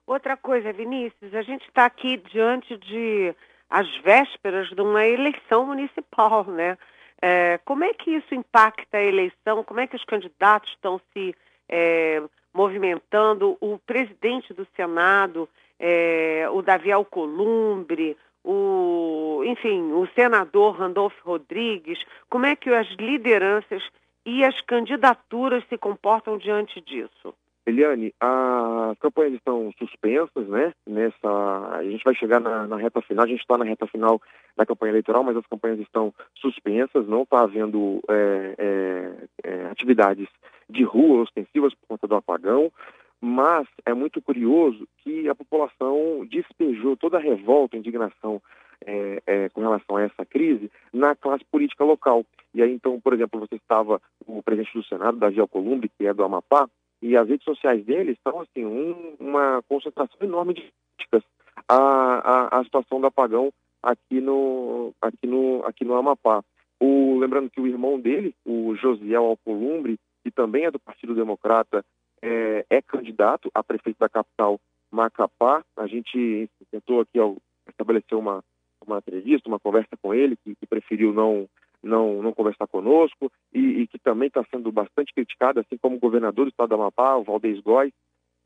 Outra 0.06 0.36
coisa, 0.36 0.72
Vinícius, 0.72 1.34
a 1.34 1.42
gente 1.42 1.66
está 1.66 1.86
aqui 1.86 2.18
diante 2.18 2.76
de 2.76 3.34
as 3.68 3.88
vésperas 4.02 4.68
de 4.68 4.80
uma 4.80 5.04
eleição 5.06 5.66
municipal, 5.66 6.44
né? 6.44 6.78
É, 7.20 7.58
como 7.64 7.84
é 7.84 7.94
que 7.94 8.10
isso 8.10 8.34
impacta 8.34 8.98
a 8.98 9.02
eleição? 9.02 9.64
Como 9.64 9.80
é 9.80 9.86
que 9.86 9.96
os 9.96 10.04
candidatos 10.04 10.70
estão 10.70 11.00
se 11.12 11.34
é, 11.68 12.22
movimentando? 12.54 13.56
O 13.60 13.78
presidente 13.78 14.54
do 14.54 14.66
Senado 14.76 15.48
é, 15.78 16.48
o 16.50 16.62
Davi 16.62 16.92
Alcolumbre, 16.92 18.16
o, 18.42 19.42
enfim, 19.44 19.92
o 19.92 20.06
senador 20.14 20.76
Randolfo 20.76 21.16
Rodrigues, 21.24 21.98
como 22.28 22.46
é 22.46 22.54
que 22.54 22.70
as 22.70 22.88
lideranças 22.92 23.82
e 24.24 24.44
as 24.44 24.58
candidaturas 24.62 25.64
se 25.68 25.76
comportam 25.76 26.38
diante 26.38 26.80
disso? 26.80 27.34
Eliane, 27.66 28.12
as 28.20 28.98
campanhas 28.98 29.34
estão 29.34 29.72
suspensas, 29.78 30.46
né? 30.48 30.74
Nessa, 30.86 31.28
a 31.72 31.82
gente 31.82 32.04
vai 32.04 32.14
chegar 32.14 32.38
na, 32.38 32.66
na 32.66 32.76
reta 32.76 33.00
final, 33.00 33.24
a 33.24 33.28
gente 33.28 33.40
está 33.40 33.56
na 33.56 33.64
reta 33.64 33.86
final 33.86 34.20
da 34.54 34.66
campanha 34.66 34.92
eleitoral, 34.92 35.24
mas 35.24 35.36
as 35.36 35.46
campanhas 35.46 35.80
estão 35.80 36.12
suspensas, 36.34 37.08
não 37.08 37.22
está 37.22 37.40
havendo 37.40 38.02
é, 38.08 38.54
é, 38.58 39.12
é, 39.44 39.66
atividades 39.66 40.28
de 40.68 40.82
rua 40.82 41.22
ostensivas 41.22 41.72
por 41.74 41.86
conta 41.88 42.06
do 42.06 42.14
apagão. 42.16 42.70
Mas 43.18 43.66
é 43.86 43.94
muito 43.94 44.20
curioso 44.20 44.86
que 44.98 45.26
a 45.30 45.34
população 45.34 46.26
despejou 46.30 46.94
toda 46.94 47.16
a 47.16 47.20
revolta, 47.20 47.74
a 47.74 47.78
indignação 47.78 48.42
é, 48.84 49.22
é, 49.26 49.48
com 49.48 49.62
relação 49.62 49.96
a 49.96 50.02
essa 50.02 50.26
crise 50.26 50.70
na 50.92 51.14
classe 51.14 51.42
política 51.46 51.84
local. 51.84 52.26
E 52.52 52.62
aí, 52.62 52.70
então, 52.70 53.00
por 53.00 53.14
exemplo, 53.14 53.40
você 53.40 53.54
estava 53.54 53.98
o 54.26 54.42
presidente 54.42 54.74
do 54.74 54.84
Senado, 54.84 55.18
Davi 55.18 55.40
Alcolumbre, 55.40 55.88
que 55.88 56.06
é 56.06 56.12
do 56.12 56.22
Amapá, 56.22 56.68
e 57.04 57.18
as 57.18 57.28
redes 57.28 57.44
sociais 57.44 57.84
dele 57.84 58.12
estão, 58.12 58.40
assim, 58.40 58.64
um, 58.64 59.14
uma 59.20 59.62
concentração 59.68 60.16
enorme 60.22 60.54
de 60.54 60.72
críticas 60.96 61.22
à, 61.68 61.76
à, 61.76 62.58
à, 62.58 62.64
situação 62.64 62.98
do 62.98 63.06
apagão 63.06 63.52
aqui 63.82 64.22
no, 64.22 64.94
aqui 65.02 65.26
no, 65.26 65.62
aqui 65.66 65.84
no 65.84 65.96
Amapá. 65.96 66.42
O, 66.80 67.18
lembrando 67.18 67.50
que 67.50 67.60
o 67.60 67.66
irmão 67.66 68.00
dele, 68.00 68.34
o 68.42 68.74
Josiel 68.76 69.22
Alcolumbre, 69.22 70.00
que 70.22 70.30
também 70.30 70.64
é 70.64 70.70
do 70.70 70.78
Partido 70.78 71.14
Democrata, 71.14 71.84
é, 72.22 72.64
é 72.70 72.80
candidato 72.80 73.50
a 73.54 73.62
prefeito 73.62 73.98
da 73.98 74.08
capital 74.08 74.58
Macapá. 74.90 75.62
A 75.76 75.86
gente 75.86 76.48
tentou 76.70 77.02
aqui 77.02 77.20
ó, 77.20 77.34
estabelecer 77.68 78.16
uma, 78.16 78.42
uma 78.86 78.96
entrevista, 78.96 79.46
uma 79.46 79.60
conversa 79.60 79.94
com 80.00 80.14
ele, 80.14 80.38
que, 80.42 80.54
que 80.54 80.66
preferiu 80.66 81.12
não, 81.12 81.46
não, 81.84 82.22
não 82.22 82.32
conversar 82.32 82.66
conosco 82.66 83.30
e, 83.52 83.82
e 83.82 83.86
que 83.86 83.98
também 83.98 84.28
está 84.28 84.44
sendo 84.50 84.72
bastante 84.72 85.12
criticado, 85.14 85.60
assim 85.60 85.76
como 85.76 85.96
o 85.96 86.00
governador 86.00 86.46
do 86.46 86.50
estado 86.50 86.70
do 86.70 86.74
Amapá, 86.76 87.16
o 87.16 87.24
Valdez 87.24 87.60
Góes, 87.60 87.92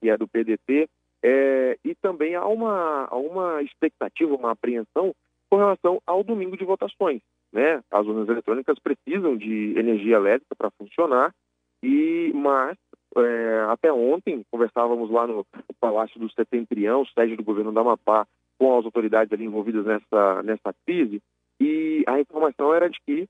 que 0.00 0.11
é 0.11 0.16
do 0.16 0.28
PDT. 0.28 0.88
É, 1.23 1.78
e 1.85 1.95
também 1.97 2.35
há 2.35 2.47
uma, 2.47 3.07
há 3.11 3.16
uma 3.16 3.62
expectativa, 3.62 4.35
uma 4.35 4.52
apreensão 4.52 5.12
com 5.50 5.57
relação 5.57 6.00
ao 6.07 6.23
domingo 6.23 6.57
de 6.57 6.64
votações. 6.64 7.21
Né? 7.52 7.83
As 7.90 8.07
urnas 8.07 8.28
eletrônicas 8.28 8.78
precisam 8.78 9.37
de 9.37 9.78
energia 9.78 10.16
elétrica 10.16 10.54
para 10.54 10.71
funcionar, 10.71 11.35
e 11.83 12.33
mas 12.35 12.76
é, 13.16 13.66
até 13.71 13.92
ontem, 13.92 14.45
conversávamos 14.50 15.11
lá 15.11 15.26
no 15.26 15.47
Palácio 15.80 16.21
do 16.21 16.30
Setentrião, 16.33 17.07
sede 17.07 17.37
do 17.37 17.42
governo 17.42 17.73
da 17.73 17.80
Amapá, 17.80 18.26
com 18.59 18.78
as 18.78 18.85
autoridades 18.85 19.33
ali 19.33 19.45
envolvidas 19.45 19.87
nessa, 19.87 20.42
nessa 20.42 20.75
crise, 20.85 21.23
e 21.60 22.04
a 22.06 22.20
informação 22.20 22.72
era 22.74 22.88
de 22.88 22.98
que 23.06 23.28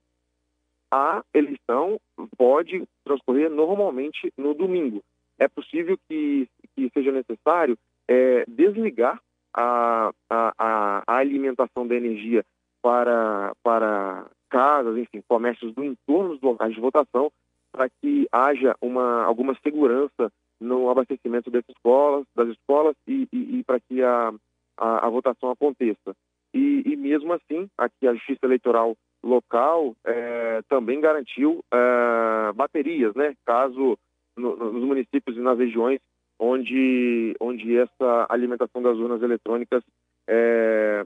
a 0.91 1.23
eleição 1.35 2.01
pode 2.37 2.83
transcorrer 3.05 3.51
normalmente 3.51 4.33
no 4.37 4.55
domingo. 4.55 5.03
É 5.39 5.47
possível 5.47 5.99
que, 6.09 6.49
que 6.75 6.91
seja 6.93 7.13
necessário 7.13 7.79
é, 8.09 8.45
desligar 8.49 9.21
a, 9.55 10.11
a, 10.31 10.53
a, 10.59 11.17
alimentação 11.17 11.87
da 11.87 11.95
energia 11.95 12.45
para, 12.83 13.53
para 13.63 14.27
casas, 14.49 14.97
enfim, 14.97 15.23
comércios 15.29 15.75
do 15.75 15.85
entorno 15.85 16.31
dos 16.31 16.41
locais 16.41 16.75
de 16.75 16.81
votação, 16.81 17.31
para 17.71 17.89
que 17.89 18.27
haja 18.33 18.75
uma, 18.81 19.25
alguma 19.25 19.55
segurança 19.63 20.33
no 20.61 20.91
abastecimento 20.91 21.51
dessas 21.51 21.71
escolas, 21.77 22.27
das 22.35 22.49
escolas 22.49 22.97
e, 23.07 23.29
e, 23.33 23.59
e 23.59 23.65
para 23.65 23.79
que 23.81 24.03
a, 24.03 24.33
a, 24.77 25.07
a, 25.07 25.11
votação 25.11 25.51
aconteça. 25.51 26.17
E, 26.59 26.83
e, 26.85 26.97
mesmo 26.97 27.33
assim, 27.33 27.71
aqui 27.79 28.09
a 28.09 28.15
Justiça 28.15 28.45
Eleitoral 28.45 28.97
local 29.23 29.95
é, 30.05 30.61
também 30.69 31.01
garantiu 31.01 31.65
é, 31.73 32.53
baterias, 32.53 33.15
né? 33.15 33.35
Caso 33.47 33.97
no, 34.37 34.57
nos 34.57 34.83
municípios 34.83 35.37
e 35.37 35.41
nas 35.41 35.57
regiões 35.57 36.01
onde, 36.37 37.37
onde 37.41 37.77
essa 37.77 38.27
alimentação 38.29 38.83
das 38.83 38.97
urnas 38.97 39.23
eletrônicas 39.23 39.85
é, 40.27 41.05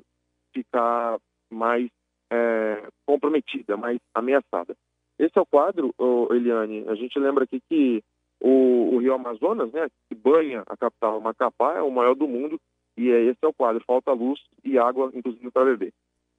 ficar 0.54 1.18
mais 1.50 1.90
é, 2.32 2.88
comprometida, 3.04 3.76
mais 3.76 3.98
ameaçada. 4.14 4.74
Esse 5.18 5.38
é 5.38 5.40
o 5.40 5.46
quadro, 5.46 5.94
Eliane. 6.30 6.86
A 6.88 6.94
gente 6.94 7.18
lembra 7.18 7.44
aqui 7.44 7.60
que 7.68 8.02
o, 8.40 8.94
o, 8.94 8.98
Rio 8.98 9.12
Amazonas, 9.12 9.70
né, 9.70 9.86
que 10.08 10.14
banha 10.14 10.62
a 10.66 10.76
capital 10.78 11.20
Macapá, 11.20 11.74
é 11.74 11.82
o 11.82 11.90
maior 11.90 12.14
do 12.14 12.26
mundo 12.26 12.58
e 12.96 13.10
é, 13.10 13.24
esse 13.24 13.38
é 13.42 13.46
o 13.46 13.52
quadro. 13.52 13.82
Falta 13.86 14.12
luz 14.12 14.40
e 14.64 14.78
água, 14.78 15.10
inclusive, 15.14 15.50
para 15.50 15.64
beber. 15.64 15.92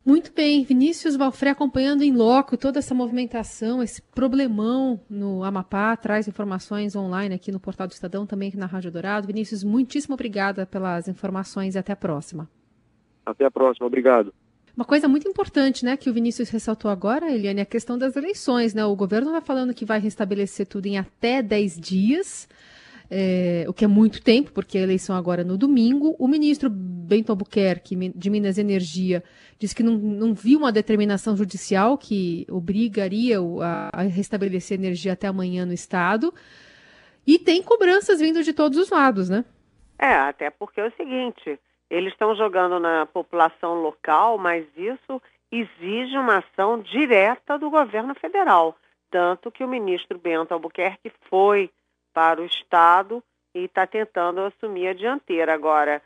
Muito 0.05 0.33
bem, 0.33 0.65
Vinícius 0.65 1.15
Valfré 1.15 1.51
acompanhando 1.51 2.03
em 2.03 2.13
loco 2.13 2.57
toda 2.57 2.77
essa 2.77 2.93
movimentação, 2.93 3.81
esse 3.81 4.01
problemão 4.01 4.99
no 5.09 5.45
Amapá, 5.45 5.95
traz 5.95 6.27
informações 6.27 6.93
online 6.93 7.33
aqui 7.33 7.53
no 7.53 7.59
Portal 7.59 7.87
do 7.87 7.93
Estadão, 7.93 8.25
também 8.25 8.49
aqui 8.49 8.57
na 8.57 8.65
Rádio 8.65 8.91
Dourado. 8.91 9.27
Vinícius, 9.27 9.63
muitíssimo 9.63 10.15
obrigada 10.15 10.65
pelas 10.65 11.07
informações 11.07 11.75
e 11.75 11.77
até 11.77 11.93
a 11.93 11.95
próxima. 11.95 12.49
Até 13.25 13.45
a 13.45 13.51
próxima, 13.51 13.87
obrigado. 13.87 14.33
Uma 14.75 14.83
coisa 14.83 15.07
muito 15.07 15.29
importante, 15.29 15.85
né, 15.85 15.95
que 15.95 16.09
o 16.09 16.13
Vinícius 16.13 16.49
ressaltou 16.49 16.91
agora, 16.91 17.31
Eliane, 17.31 17.61
é 17.61 17.63
a 17.63 17.65
questão 17.65 17.97
das 17.97 18.17
eleições, 18.17 18.73
né? 18.73 18.83
O 18.83 18.95
governo 18.97 19.31
vai 19.31 19.39
falando 19.39 19.73
que 19.73 19.85
vai 19.85 19.99
restabelecer 19.99 20.67
tudo 20.67 20.87
em 20.87 20.97
até 20.97 21.41
10 21.41 21.79
dias 21.79 22.49
é, 23.15 23.65
o 23.67 23.73
que 23.73 23.85
é 23.85 23.87
muito 23.87 24.23
tempo, 24.23 24.51
porque 24.51 24.77
a 24.77 24.81
eleição 24.81 25.15
agora 25.15 25.41
é 25.41 25.45
no 25.45 25.55
domingo. 25.55 26.15
O 26.17 26.27
ministro 26.27 26.67
Bento 26.69 27.31
Albuquerque, 27.31 27.95
de 28.15 28.29
Minas 28.31 28.57
Energia, 28.57 29.23
disse 29.59 29.75
que 29.75 29.83
não, 29.83 29.93
não 29.93 30.33
viu 30.33 30.57
uma 30.57 30.71
determinação 30.71 31.37
judicial 31.37 31.95
que 31.95 32.47
obrigaria 32.49 33.37
a, 33.61 33.89
a 33.93 34.01
restabelecer 34.01 34.79
energia 34.79 35.13
até 35.13 35.27
amanhã 35.27 35.63
no 35.63 35.73
Estado. 35.73 36.33
E 37.25 37.37
tem 37.37 37.61
cobranças 37.61 38.19
vindo 38.19 38.41
de 38.41 38.51
todos 38.51 38.79
os 38.79 38.89
lados, 38.89 39.29
né? 39.29 39.45
É, 39.99 40.15
até 40.15 40.49
porque 40.49 40.81
é 40.81 40.87
o 40.87 40.93
seguinte, 40.97 41.59
eles 41.89 42.11
estão 42.11 42.35
jogando 42.35 42.79
na 42.79 43.05
população 43.05 43.75
local, 43.75 44.39
mas 44.39 44.65
isso 44.75 45.21
exige 45.51 46.17
uma 46.17 46.39
ação 46.39 46.81
direta 46.81 47.59
do 47.59 47.69
governo 47.69 48.15
federal. 48.15 48.75
Tanto 49.11 49.51
que 49.51 49.63
o 49.63 49.67
ministro 49.67 50.17
Bento 50.17 50.51
Albuquerque 50.51 51.11
foi 51.29 51.69
para 52.13 52.41
o 52.41 52.45
Estado 52.45 53.23
e 53.53 53.65
está 53.65 53.85
tentando 53.87 54.41
assumir 54.41 54.87
a 54.87 54.93
dianteira. 54.93 55.53
Agora, 55.53 56.01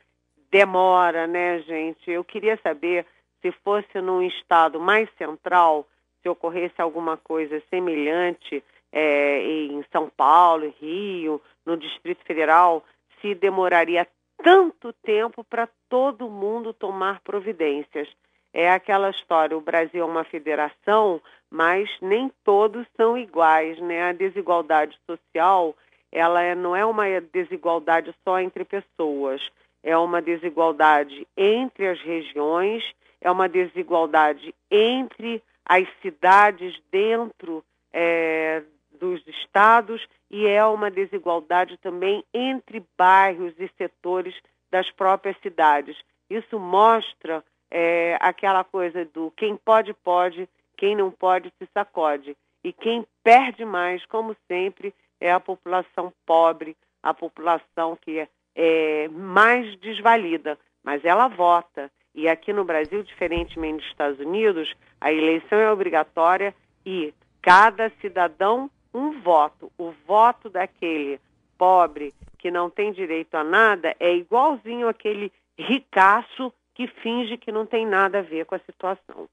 demora, 0.52 1.28
né, 1.28 1.60
gente? 1.60 2.10
Eu 2.10 2.24
queria 2.24 2.58
saber 2.64 3.06
se 3.42 3.52
fosse 3.64 4.02
num 4.02 4.22
Estado 4.22 4.80
mais 4.80 5.10
central, 5.18 5.88
se 6.22 6.30
ocorresse 6.30 6.82
alguma 6.82 7.18
coisa 7.18 7.62
semelhante 7.70 8.64
é, 8.92 9.42
em 9.44 9.84
São 9.92 10.10
Paulo, 10.10 10.74
Rio, 10.80 11.42
no 11.66 11.78
Distrito 11.78 12.24
Federal, 12.26 12.84
se 13.22 13.36
demoraria 13.36 14.08
tanto 14.44 14.94
tempo 15.04 15.44
para 15.44 15.68
todo 15.90 16.30
mundo 16.30 16.74
tomar 16.74 17.22
providências. 17.22 18.08
É 18.54 18.72
aquela 18.72 19.10
história, 19.10 19.58
o 19.58 19.62
Brasil 19.62 20.02
é 20.02 20.06
uma 20.06 20.24
federação, 20.24 21.22
mas 21.50 21.90
nem 22.02 22.32
todos 22.44 22.88
são 22.96 23.18
iguais, 23.18 23.80
né? 23.80 24.10
A 24.10 24.14
desigualdade 24.14 24.98
social 25.06 25.76
ela 26.12 26.42
é, 26.42 26.56
não 26.56 26.76
é 26.76 26.86
uma 26.86 27.06
desigualdade 27.22 28.14
só 28.24 28.40
entre 28.40 28.64
pessoas, 28.64 29.42
é 29.84 29.98
uma 29.98 30.22
desigualdade 30.22 31.28
entre 31.36 31.88
as 31.88 32.02
regiões, 32.02 32.84
é 33.22 33.30
uma 33.30 33.48
desigualdade 33.48 34.54
entre 34.70 35.42
as 35.66 35.88
cidades 36.02 36.80
dentro 36.92 37.64
é, 37.92 38.64
dos 39.00 39.26
estados 39.28 40.06
e 40.30 40.46
é 40.46 40.64
uma 40.66 40.90
desigualdade 40.90 41.78
também 41.78 42.24
entre 42.34 42.84
bairros 42.98 43.54
e 43.60 43.70
setores 43.78 44.36
das 44.72 44.90
próprias 44.92 45.38
cidades. 45.42 45.98
Isso 46.30 46.60
mostra 46.60 47.44
é, 47.72 48.18
aquela 48.20 48.64
coisa 48.64 49.06
do 49.06 49.32
quem 49.32 49.56
pode, 49.56 49.94
pode, 49.94 50.48
quem 50.76 50.96
não 50.96 51.12
pode, 51.12 51.52
se 51.58 51.68
sacode. 51.74 52.36
E 52.64 52.74
quem 52.74 53.06
perde 53.24 53.64
mais, 53.64 54.06
como 54.06 54.36
sempre, 54.48 54.94
é 55.20 55.32
a 55.32 55.40
população 55.40 56.14
pobre, 56.26 56.76
a 57.02 57.14
população 57.14 57.96
que 57.96 58.20
é, 58.20 58.28
é 58.56 59.08
mais 59.10 59.78
desvalida, 59.80 60.58
mas 60.84 61.04
ela 61.06 61.28
vota. 61.28 61.92
E 62.14 62.28
aqui 62.28 62.52
no 62.52 62.64
Brasil, 62.64 63.04
diferentemente 63.04 63.78
dos 63.78 63.92
Estados 63.92 64.20
Unidos, 64.20 64.74
a 65.00 65.12
eleição 65.12 65.60
é 65.60 65.72
obrigatória 65.72 66.54
e 66.86 67.14
cada 67.42 67.92
cidadão 68.02 68.70
um 68.94 69.22
voto. 69.22 69.72
O 69.78 69.92
voto 70.06 70.50
daquele 70.50 71.20
pobre 71.58 72.14
que 72.40 72.50
não 72.50 72.70
tem 72.70 72.92
direito 72.92 73.36
a 73.36 73.44
nada 73.44 73.96
é 74.00 74.16
igualzinho 74.16 74.88
aquele 74.88 75.32
ricaço 75.58 76.54
que 76.74 76.88
finge 76.88 77.38
que 77.38 77.52
não 77.52 77.66
tem 77.66 77.86
nada 77.86 78.20
a 78.20 78.22
ver 78.22 78.46
com 78.46 78.56
a 78.56 78.60
situação. 78.60 79.28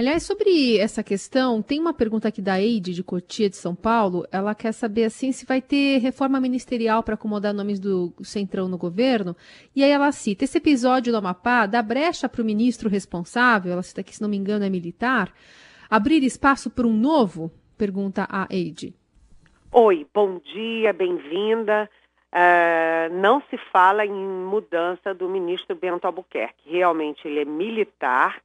Aliás, 0.00 0.22
sobre 0.22 0.78
essa 0.78 1.02
questão, 1.02 1.60
tem 1.60 1.78
uma 1.78 1.92
pergunta 1.92 2.26
aqui 2.26 2.40
da 2.40 2.58
Eide, 2.58 2.94
de 2.94 3.04
Cotia, 3.04 3.50
de 3.50 3.56
São 3.56 3.74
Paulo. 3.74 4.26
Ela 4.32 4.54
quer 4.54 4.72
saber 4.72 5.04
assim 5.04 5.30
se 5.30 5.44
vai 5.44 5.60
ter 5.60 5.98
reforma 5.98 6.40
ministerial 6.40 7.02
para 7.02 7.16
acomodar 7.16 7.52
nomes 7.52 7.78
do 7.78 8.10
Centrão 8.22 8.66
no 8.66 8.78
governo. 8.78 9.36
E 9.76 9.84
aí 9.84 9.90
ela 9.90 10.10
cita: 10.10 10.44
esse 10.44 10.56
episódio 10.56 11.12
do 11.12 11.18
Amapá 11.18 11.66
dá 11.66 11.82
brecha 11.82 12.30
para 12.30 12.40
o 12.40 12.44
ministro 12.46 12.88
responsável, 12.88 13.72
ela 13.72 13.82
cita 13.82 14.02
que, 14.02 14.16
se 14.16 14.22
não 14.22 14.28
me 14.30 14.38
engano, 14.38 14.64
é 14.64 14.70
militar, 14.70 15.30
abrir 15.90 16.24
espaço 16.24 16.70
para 16.70 16.86
um 16.86 16.96
novo? 16.96 17.52
Pergunta 17.76 18.26
a 18.30 18.46
Eide. 18.48 18.94
Oi, 19.70 20.06
bom 20.14 20.38
dia, 20.38 20.94
bem-vinda. 20.94 21.90
Uh, 22.32 23.12
não 23.20 23.42
se 23.50 23.58
fala 23.70 24.06
em 24.06 24.12
mudança 24.12 25.12
do 25.12 25.28
ministro 25.28 25.76
Bento 25.76 26.06
Albuquerque. 26.06 26.70
Realmente 26.70 27.28
ele 27.28 27.40
é 27.40 27.44
militar 27.44 28.40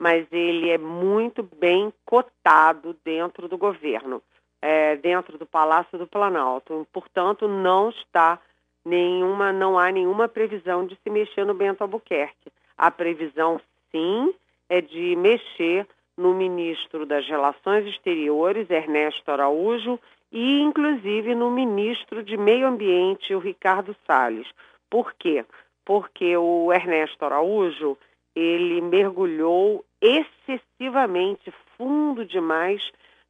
mas 0.00 0.26
ele 0.32 0.70
é 0.70 0.78
muito 0.78 1.42
bem 1.42 1.92
cotado 2.06 2.96
dentro 3.04 3.46
do 3.46 3.58
governo, 3.58 4.22
é, 4.62 4.96
dentro 4.96 5.36
do 5.36 5.44
Palácio 5.44 5.98
do 5.98 6.06
Planalto. 6.06 6.88
Portanto, 6.90 7.46
não 7.46 7.90
está 7.90 8.40
nenhuma, 8.82 9.52
não 9.52 9.78
há 9.78 9.92
nenhuma 9.92 10.26
previsão 10.26 10.86
de 10.86 10.96
se 11.04 11.10
mexer 11.10 11.44
no 11.44 11.52
Bento 11.52 11.82
Albuquerque. 11.82 12.50
A 12.78 12.90
previsão, 12.90 13.60
sim, 13.92 14.34
é 14.70 14.80
de 14.80 15.14
mexer 15.16 15.86
no 16.16 16.32
ministro 16.32 17.04
das 17.04 17.26
Relações 17.28 17.86
Exteriores, 17.86 18.70
Ernesto 18.70 19.30
Araújo, 19.30 20.00
e 20.32 20.62
inclusive 20.62 21.34
no 21.34 21.50
ministro 21.50 22.22
de 22.22 22.38
Meio 22.38 22.66
Ambiente, 22.66 23.34
o 23.34 23.38
Ricardo 23.38 23.94
Salles. 24.06 24.48
Por 24.88 25.12
quê? 25.18 25.44
Porque 25.84 26.34
o 26.38 26.72
Ernesto 26.72 27.22
Araújo 27.22 27.98
ele 28.34 28.80
mergulhou 28.80 29.84
excessivamente 30.00 31.52
fundo 31.76 32.24
demais 32.24 32.82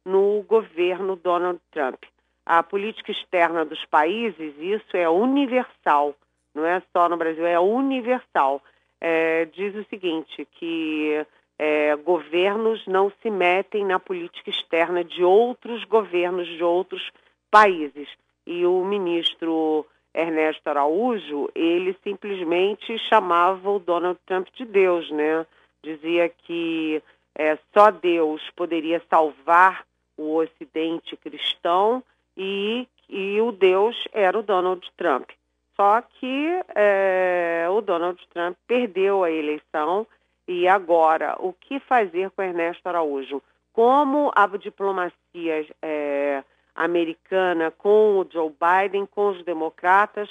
no 0.05 0.43
governo 0.43 1.15
Donald 1.15 1.59
Trump. 1.71 2.03
A 2.45 2.63
política 2.63 3.11
externa 3.11 3.63
dos 3.63 3.85
países, 3.85 4.53
isso 4.59 4.97
é 4.97 5.07
universal, 5.07 6.15
não 6.53 6.65
é 6.65 6.81
só 6.91 7.07
no 7.07 7.17
Brasil, 7.17 7.45
é 7.45 7.59
universal. 7.59 8.61
É, 8.99 9.45
diz 9.45 9.75
o 9.75 9.85
seguinte, 9.85 10.47
que 10.53 11.25
é, 11.57 11.95
governos 11.95 12.85
não 12.87 13.11
se 13.21 13.29
metem 13.29 13.85
na 13.85 13.99
política 13.99 14.49
externa 14.49 15.03
de 15.03 15.23
outros 15.23 15.83
governos 15.85 16.47
de 16.47 16.63
outros 16.63 17.11
países. 17.49 18.09
E 18.45 18.65
o 18.65 18.83
ministro 18.83 19.85
Ernesto 20.13 20.67
Araújo, 20.67 21.49
ele 21.55 21.95
simplesmente 22.03 22.97
chamava 23.07 23.69
o 23.69 23.79
Donald 23.79 24.19
Trump 24.25 24.47
de 24.53 24.65
Deus, 24.65 25.09
né? 25.11 25.45
Dizia 25.83 26.29
que 26.29 27.01
é, 27.35 27.57
só 27.73 27.91
Deus 27.91 28.41
poderia 28.55 29.01
salvar 29.09 29.85
o 30.17 30.35
Ocidente 30.37 31.17
cristão 31.17 32.03
e 32.37 32.87
e 33.11 33.41
o 33.41 33.51
Deus 33.51 34.07
era 34.13 34.39
o 34.39 34.41
Donald 34.41 34.89
Trump. 34.95 35.29
Só 35.75 36.01
que 36.01 36.63
é, 36.73 37.67
o 37.69 37.81
Donald 37.81 38.25
Trump 38.33 38.55
perdeu 38.65 39.23
a 39.23 39.29
eleição 39.29 40.07
e 40.47 40.67
agora 40.67 41.35
o 41.39 41.51
que 41.53 41.79
fazer 41.81 42.31
com 42.31 42.41
Ernesto 42.41 42.87
Araújo? 42.87 43.43
Como 43.73 44.31
a 44.33 44.47
diplomacia 44.47 45.67
é, 45.81 46.43
americana 46.73 47.71
com 47.71 48.19
o 48.19 48.27
Joe 48.31 48.49
Biden, 48.51 49.05
com 49.05 49.29
os 49.29 49.43
democratas, 49.43 50.29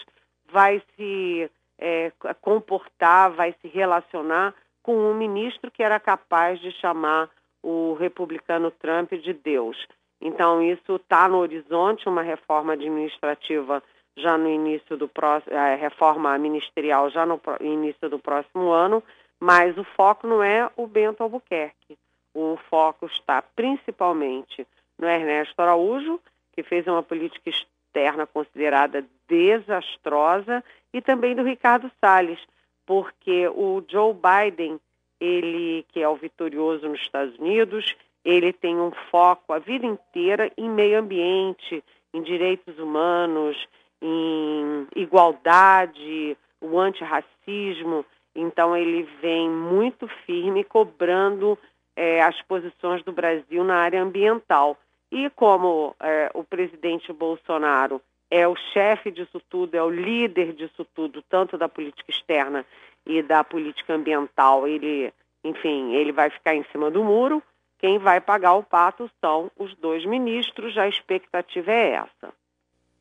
vai 0.51 0.83
se 0.97 1.51
é, 1.79 2.13
comportar, 2.41 3.31
vai 3.31 3.55
se 3.61 3.69
relacionar 3.69 4.55
com 4.83 4.97
um 4.97 5.15
ministro 5.15 5.71
que 5.71 5.83
era 5.83 6.01
capaz 6.01 6.61
de 6.61 6.71
chamar 6.73 7.29
o 7.63 7.95
republicano 7.95 8.71
Trump 8.71 9.13
de 9.13 9.33
Deus. 9.33 9.77
Então, 10.21 10.63
isso 10.63 10.97
está 10.97 11.29
no 11.29 11.39
horizonte, 11.39 12.09
uma 12.09 12.23
reforma 12.23 12.75
administrativa 12.75 13.83
já 14.17 14.37
no 14.37 14.49
início 14.49 14.97
do 14.97 15.09
próximo, 15.09 15.57
a 15.57 15.75
reforma 15.75 16.37
ministerial 16.39 17.11
já 17.11 17.25
no 17.25 17.41
início 17.61 18.09
do 18.09 18.19
próximo 18.19 18.71
ano, 18.71 19.03
mas 19.39 19.77
o 19.79 19.85
foco 19.85 20.27
não 20.27 20.43
é 20.43 20.69
o 20.77 20.87
Bento 20.87 21.23
Albuquerque. 21.23 21.97
O 22.35 22.59
foco 22.69 23.07
está 23.07 23.43
principalmente 23.43 24.67
no 24.99 25.09
Ernesto 25.09 25.61
Araújo, 25.61 26.21
que 26.53 26.63
fez 26.63 26.87
uma 26.87 27.03
política 27.03 27.49
externa 27.49 28.27
considerada 28.27 29.05
desastrosa, 29.27 30.63
e 30.93 31.01
também 31.01 31.35
do 31.35 31.43
Ricardo 31.43 31.91
Salles, 32.01 32.41
porque 32.91 33.47
o 33.47 33.85
Joe 33.89 34.13
Biden, 34.13 34.81
ele 35.21 35.87
que 35.91 36.01
é 36.01 36.09
o 36.09 36.17
vitorioso 36.17 36.89
nos 36.89 37.01
Estados 37.01 37.39
Unidos, 37.39 37.95
ele 38.25 38.53
tem 38.53 38.81
um 38.81 38.91
foco 39.13 39.53
a 39.53 39.61
vida 39.61 39.87
inteira 39.87 40.51
em 40.57 40.69
meio 40.69 40.99
ambiente, 40.99 41.85
em 42.13 42.21
direitos 42.21 42.77
humanos, 42.81 43.57
em 44.03 44.89
igualdade, 44.97 46.37
o 46.61 46.81
antirracismo. 46.81 48.05
Então 48.35 48.77
ele 48.77 49.05
vem 49.23 49.49
muito 49.49 50.09
firme 50.27 50.65
cobrando 50.65 51.57
é, 51.95 52.21
as 52.23 52.43
posições 52.43 53.05
do 53.05 53.13
Brasil 53.13 53.63
na 53.63 53.77
área 53.77 54.03
ambiental. 54.03 54.77
E 55.13 55.31
como 55.31 55.95
é, 56.01 56.29
o 56.35 56.43
presidente 56.43 57.13
Bolsonaro 57.13 58.03
é 58.31 58.47
o 58.47 58.55
chefe 58.73 59.11
disso 59.11 59.41
tudo, 59.51 59.75
é 59.75 59.83
o 59.83 59.91
líder 59.91 60.53
disso 60.53 60.87
tudo, 60.95 61.23
tanto 61.29 61.59
da 61.59 61.69
política 61.69 62.11
externa 62.11 62.65
e 63.07 63.23
da 63.23 63.43
política 63.43 63.95
ambiental, 63.95 64.69
ele, 64.69 65.13
enfim, 65.43 65.95
ele 65.95 66.13
vai 66.13 66.31
ficar 66.31 66.55
em 66.55 66.65
cima 66.71 66.91
do 66.91 67.03
muro. 67.03 67.43
Quem 67.79 67.99
vai 67.99 68.21
pagar 68.21 68.55
o 68.55 68.63
pato 68.63 69.11
são 69.21 69.51
os 69.59 69.75
dois 69.77 70.05
ministros, 70.05 70.77
a 70.77 70.87
expectativa 70.87 71.73
é 71.73 71.95
essa. 71.95 72.33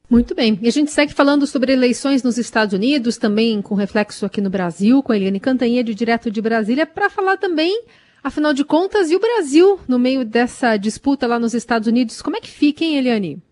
Muito 0.09 0.33
bem. 0.33 0.57
E 0.61 0.67
a 0.67 0.71
gente 0.71 0.89
segue 0.89 1.13
falando 1.13 1.45
sobre 1.45 1.71
eleições 1.71 2.23
nos 2.23 2.37
Estados 2.37 2.73
Unidos, 2.73 3.17
também 3.17 3.61
com 3.61 3.75
reflexo 3.75 4.25
aqui 4.25 4.41
no 4.41 4.49
Brasil, 4.49 5.03
com 5.03 5.11
a 5.11 5.15
Eliane 5.15 5.39
Cantanhede, 5.39 5.93
direto 5.93 6.31
de 6.31 6.41
Brasília, 6.41 6.87
para 6.87 7.09
falar 7.09 7.37
também, 7.37 7.83
afinal 8.23 8.51
de 8.53 8.63
contas, 8.63 9.11
e 9.11 9.15
o 9.15 9.19
Brasil 9.19 9.79
no 9.87 9.99
meio 9.99 10.25
dessa 10.25 10.77
disputa 10.77 11.27
lá 11.27 11.37
nos 11.37 11.53
Estados 11.53 11.87
Unidos. 11.87 12.23
Como 12.23 12.37
é 12.37 12.41
que 12.41 12.49
fica, 12.49 12.83
hein, 12.83 12.97
Eliane? 12.97 13.43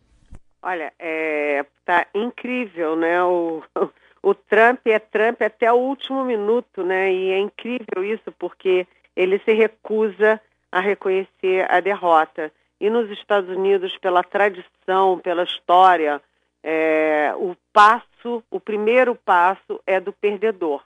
Olha, 0.61 0.91
é, 0.99 1.65
tá 1.85 2.07
incrível, 2.13 2.95
né? 2.95 3.23
O, 3.23 3.63
o 4.21 4.33
Trump 4.33 4.85
é 4.85 4.99
Trump 4.99 5.41
até 5.41 5.71
o 5.71 5.77
último 5.77 6.23
minuto, 6.25 6.83
né? 6.83 7.11
E 7.11 7.31
é 7.31 7.39
incrível 7.39 8.03
isso 8.03 8.31
porque 8.37 8.87
ele 9.15 9.39
se 9.39 9.53
recusa 9.53 10.41
a 10.71 10.79
reconhecer 10.79 11.69
a 11.69 11.79
derrota. 11.79 12.51
E 12.79 12.89
nos 12.89 13.09
Estados 13.09 13.49
Unidos, 13.49 13.97
pela 13.97 14.23
tradição, 14.23 15.19
pela 15.19 15.43
história, 15.43 16.21
é, 16.63 17.33
o 17.37 17.55
passo, 17.73 18.43
o 18.51 18.59
primeiro 18.59 19.15
passo 19.15 19.81
é 19.85 19.99
do 19.99 20.13
perdedor. 20.13 20.83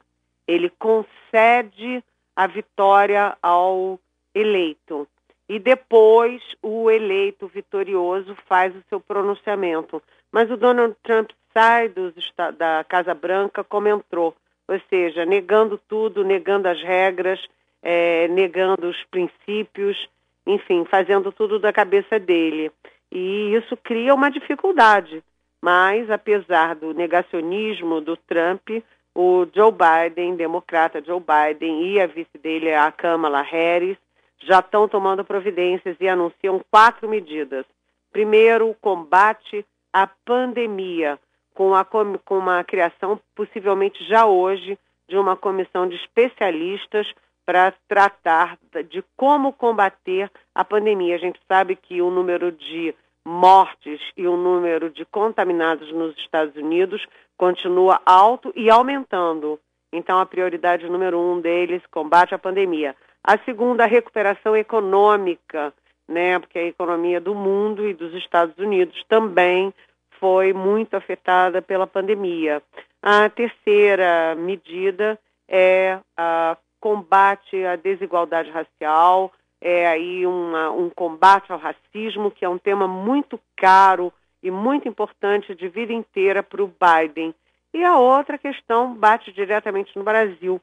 Ele 0.48 0.70
concede 0.70 2.04
a 2.36 2.48
vitória 2.48 3.38
ao 3.42 4.00
eleito. 4.34 5.08
E 5.52 5.60
depois 5.60 6.42
o 6.62 6.90
eleito 6.90 7.46
vitorioso 7.46 8.38
faz 8.48 8.74
o 8.74 8.82
seu 8.88 9.02
pronunciamento. 9.02 10.02
Mas 10.32 10.50
o 10.50 10.56
Donald 10.56 10.96
Trump 11.04 11.32
sai 11.54 11.90
dos, 11.90 12.14
da 12.58 12.86
Casa 12.88 13.14
Branca 13.14 13.62
como 13.62 13.90
entrou, 13.90 14.34
ou 14.66 14.82
seja, 14.90 15.26
negando 15.26 15.78
tudo, 15.90 16.24
negando 16.24 16.70
as 16.70 16.82
regras, 16.82 17.46
é, 17.84 18.30
negando 18.30 18.88
os 18.88 19.04
princípios, 19.12 20.08
enfim, 20.48 20.86
fazendo 20.86 21.34
tudo 21.34 21.60
da 21.60 21.74
cabeça 21.74 22.18
dele. 22.18 22.72
E 23.12 23.54
isso 23.54 23.76
cria 23.76 24.16
uma 24.16 24.32
dificuldade, 24.32 25.22
mas, 25.62 26.10
apesar 26.10 26.76
do 26.76 26.94
negacionismo 26.94 28.00
do 28.00 28.16
Trump, 28.16 28.70
o 29.14 29.46
Joe 29.54 29.74
Biden, 29.74 30.38
democrata 30.38 31.04
Joe 31.06 31.20
Biden, 31.20 31.92
e 31.92 32.00
a 32.00 32.08
vice 32.08 32.38
dele, 32.42 32.74
a 32.74 32.90
Kamala 32.90 33.42
Harris, 33.42 33.98
já 34.46 34.60
estão 34.60 34.88
tomando 34.88 35.24
providências 35.24 35.96
e 36.00 36.08
anunciam 36.08 36.62
quatro 36.70 37.08
medidas. 37.08 37.66
Primeiro, 38.12 38.70
o 38.70 38.76
combate 38.76 39.66
à 39.94 40.08
pandemia, 40.08 41.20
com, 41.54 41.74
a, 41.74 41.86
com 41.86 42.42
criação, 42.66 43.20
possivelmente 43.36 44.04
já 44.06 44.26
hoje, 44.26 44.78
de 45.08 45.18
uma 45.18 45.36
comissão 45.36 45.88
de 45.88 45.96
especialistas 45.96 47.08
para 47.46 47.74
tratar 47.88 48.58
de 48.90 49.04
como 49.18 49.52
combater 49.52 50.32
a 50.56 50.64
pandemia. 50.64 51.16
A 51.16 51.20
gente 51.20 51.40
sabe 51.48 51.76
que 51.76 52.02
o 52.02 52.10
número 52.10 52.52
de 52.52 52.96
mortes 53.26 54.00
e 54.18 54.28
o 54.28 54.38
número 54.38 54.90
de 54.90 55.06
contaminados 55.06 55.92
nos 55.92 56.16
Estados 56.18 56.56
Unidos 56.56 57.06
continua 57.38 58.02
alto 58.06 58.52
e 58.56 58.70
aumentando. 58.70 59.60
Então, 59.92 60.20
a 60.20 60.26
prioridade 60.26 60.90
número 60.90 61.20
um 61.20 61.42
deles, 61.42 61.82
combate 61.92 62.34
à 62.34 62.40
pandemia. 62.40 62.96
A 63.24 63.38
segunda, 63.40 63.84
a 63.84 63.88
recuperação 63.88 64.56
econômica, 64.56 65.74
né? 66.08 66.40
Porque 66.40 66.58
a 66.60 66.66
economia 66.66 67.22
do 67.22 67.36
mundo 67.36 67.88
e 67.88 67.94
dos 67.94 68.14
Estados 68.16 68.58
Unidos 68.58 69.04
também 69.08 69.74
foi 70.20 70.54
muito 70.54 70.96
afetada 70.96 71.62
pela 71.62 71.88
pandemia. 71.88 72.62
A 73.02 73.30
terceira 73.30 74.36
medida 74.36 75.20
é 75.48 76.00
a 76.16 76.56
combate 76.80 77.64
à 77.66 77.76
desigualdade 77.76 78.50
racial, 78.50 79.32
é 79.60 79.88
aí 79.88 80.26
uma, 80.26 80.72
um 80.72 80.90
combate 80.90 81.52
ao 81.52 81.60
racismo, 81.60 82.32
que 82.32 82.44
é 82.44 82.50
um 82.50 82.58
tema 82.58 82.88
muito 82.88 83.40
caro 83.56 84.12
e 84.42 84.50
muito 84.50 84.88
importante 84.88 85.54
de 85.54 85.68
vida 85.68 85.94
inteira 85.94 86.42
para 86.42 86.64
o 86.64 86.68
Biden. 86.68 87.34
E 87.74 87.84
a 87.84 87.98
outra 87.98 88.38
questão 88.38 88.94
bate 88.96 89.32
diretamente 89.32 89.96
no 89.96 90.04
Brasil, 90.04 90.60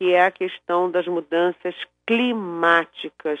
que 0.00 0.14
é 0.14 0.24
a 0.24 0.30
questão 0.30 0.90
das 0.90 1.06
mudanças 1.06 1.74
climáticas. 2.06 3.38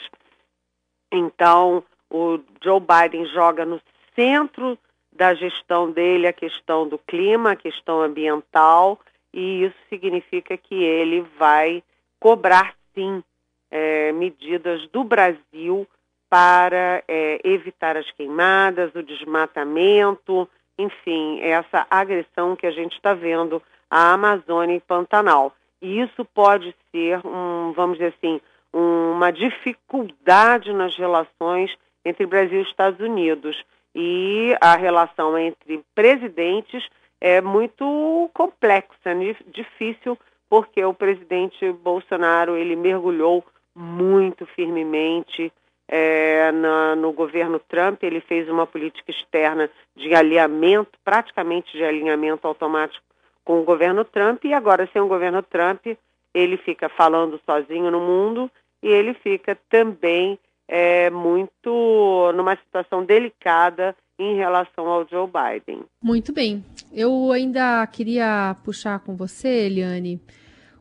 Então, 1.10 1.82
o 2.10 2.38
Joe 2.62 2.78
Biden 2.78 3.24
joga 3.32 3.64
no 3.64 3.80
centro 4.14 4.78
da 5.10 5.32
gestão 5.32 5.90
dele 5.90 6.26
a 6.26 6.34
questão 6.34 6.86
do 6.86 6.98
clima, 6.98 7.52
a 7.52 7.56
questão 7.56 8.02
ambiental, 8.02 9.00
e 9.32 9.64
isso 9.64 9.76
significa 9.88 10.54
que 10.58 10.74
ele 10.74 11.22
vai 11.38 11.82
cobrar 12.20 12.74
sim 12.94 13.24
é, 13.70 14.12
medidas 14.12 14.86
do 14.88 15.02
Brasil 15.02 15.88
para 16.28 17.02
é, 17.08 17.40
evitar 17.42 17.96
as 17.96 18.10
queimadas, 18.12 18.94
o 18.94 19.02
desmatamento, 19.02 20.46
enfim, 20.78 21.40
essa 21.40 21.86
agressão 21.90 22.54
que 22.54 22.66
a 22.66 22.70
gente 22.70 22.92
está 22.92 23.14
vendo 23.14 23.62
à 23.90 24.12
Amazônia 24.12 24.76
e 24.76 24.80
Pantanal. 24.80 25.54
E 25.82 26.00
isso 26.00 26.24
pode 26.24 26.74
ser, 26.90 27.24
um, 27.26 27.72
vamos 27.72 27.98
dizer 27.98 28.14
assim, 28.16 28.40
um, 28.72 29.12
uma 29.12 29.30
dificuldade 29.30 30.72
nas 30.72 30.96
relações 30.96 31.74
entre 32.04 32.26
Brasil 32.26 32.60
e 32.60 32.64
Estados 32.64 33.00
Unidos. 33.00 33.64
E 33.94 34.54
a 34.60 34.76
relação 34.76 35.36
entre 35.38 35.82
presidentes 35.94 36.86
é 37.20 37.40
muito 37.40 38.30
complexa, 38.32 39.14
difícil, 39.48 40.18
porque 40.48 40.84
o 40.84 40.94
presidente 40.94 41.70
Bolsonaro 41.72 42.56
ele 42.56 42.76
mergulhou 42.76 43.44
muito 43.74 44.46
firmemente 44.46 45.52
é, 45.88 46.52
na, 46.52 46.94
no 46.96 47.12
governo 47.12 47.58
Trump. 47.58 48.02
Ele 48.02 48.20
fez 48.20 48.48
uma 48.48 48.66
política 48.66 49.10
externa 49.10 49.68
de 49.96 50.14
alinhamento, 50.14 50.98
praticamente 51.04 51.76
de 51.76 51.84
alinhamento 51.84 52.46
automático 52.46 53.04
com 53.44 53.60
o 53.60 53.64
governo 53.64 54.04
Trump. 54.04 54.44
E 54.44 54.52
agora, 54.52 54.88
sem 54.92 55.00
o 55.00 55.08
governo 55.08 55.42
Trump, 55.42 55.86
ele 56.34 56.56
fica 56.58 56.88
falando 56.88 57.40
sozinho 57.44 57.90
no 57.90 58.00
mundo 58.00 58.50
e 58.82 58.88
ele 58.88 59.14
fica 59.14 59.58
também 59.68 60.38
é, 60.68 61.10
muito 61.10 62.32
numa 62.34 62.56
situação 62.56 63.04
delicada 63.04 63.94
em 64.18 64.36
relação 64.36 64.86
ao 64.86 65.08
Joe 65.08 65.26
Biden. 65.26 65.82
Muito 66.02 66.32
bem. 66.32 66.64
Eu 66.92 67.32
ainda 67.32 67.86
queria 67.86 68.54
puxar 68.64 69.00
com 69.00 69.16
você, 69.16 69.48
Eliane, 69.48 70.20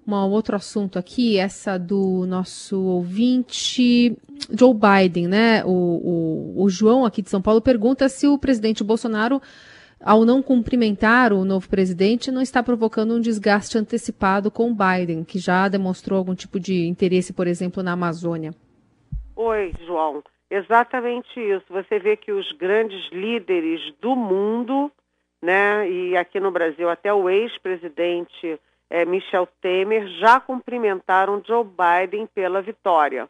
um 0.05 0.31
outro 0.31 0.55
assunto 0.55 0.97
aqui, 0.97 1.37
essa 1.37 1.77
do 1.77 2.25
nosso 2.25 2.81
ouvinte 2.81 4.17
Joe 4.51 4.73
Biden, 4.73 5.27
né? 5.27 5.63
O, 5.65 5.69
o, 5.69 6.63
o, 6.63 6.69
João 6.69 7.05
aqui 7.05 7.21
de 7.21 7.29
São 7.29 7.41
Paulo 7.41 7.61
pergunta 7.61 8.09
se 8.09 8.27
o 8.27 8.37
presidente 8.37 8.83
Bolsonaro 8.83 9.41
ao 10.03 10.25
não 10.25 10.41
cumprimentar 10.41 11.33
o 11.33 11.43
novo 11.43 11.69
presidente, 11.69 12.31
não 12.31 12.41
está 12.41 12.63
provocando 12.63 13.13
um 13.13 13.21
desgaste 13.21 13.77
antecipado 13.77 14.49
com 14.49 14.73
Biden, 14.73 15.23
que 15.23 15.39
já 15.39 15.67
demonstrou 15.67 16.17
algum 16.17 16.35
tipo 16.35 16.59
de 16.59 16.87
interesse, 16.87 17.33
por 17.33 17.47
exemplo, 17.47 17.83
na 17.83 17.93
Amazônia? 17.93 18.51
Oi, 19.35 19.73
João. 19.85 20.23
Exatamente 20.49 21.39
isso. 21.39 21.65
Você 21.69 21.99
vê 21.99 22.17
que 22.17 22.31
os 22.31 22.51
grandes 22.53 23.09
líderes 23.11 23.93
do 24.01 24.15
mundo, 24.15 24.91
né, 25.41 25.89
e 25.89 26.17
aqui 26.17 26.39
no 26.39 26.51
Brasil 26.51 26.89
até 26.89 27.13
o 27.13 27.29
ex-presidente 27.29 28.59
é, 28.89 29.05
Michel 29.05 29.47
Temer 29.61 30.07
já 30.19 30.39
cumprimentaram 30.39 31.43
Joe 31.45 31.63
Biden 31.63 32.27
pela 32.33 32.61
vitória. 32.61 33.29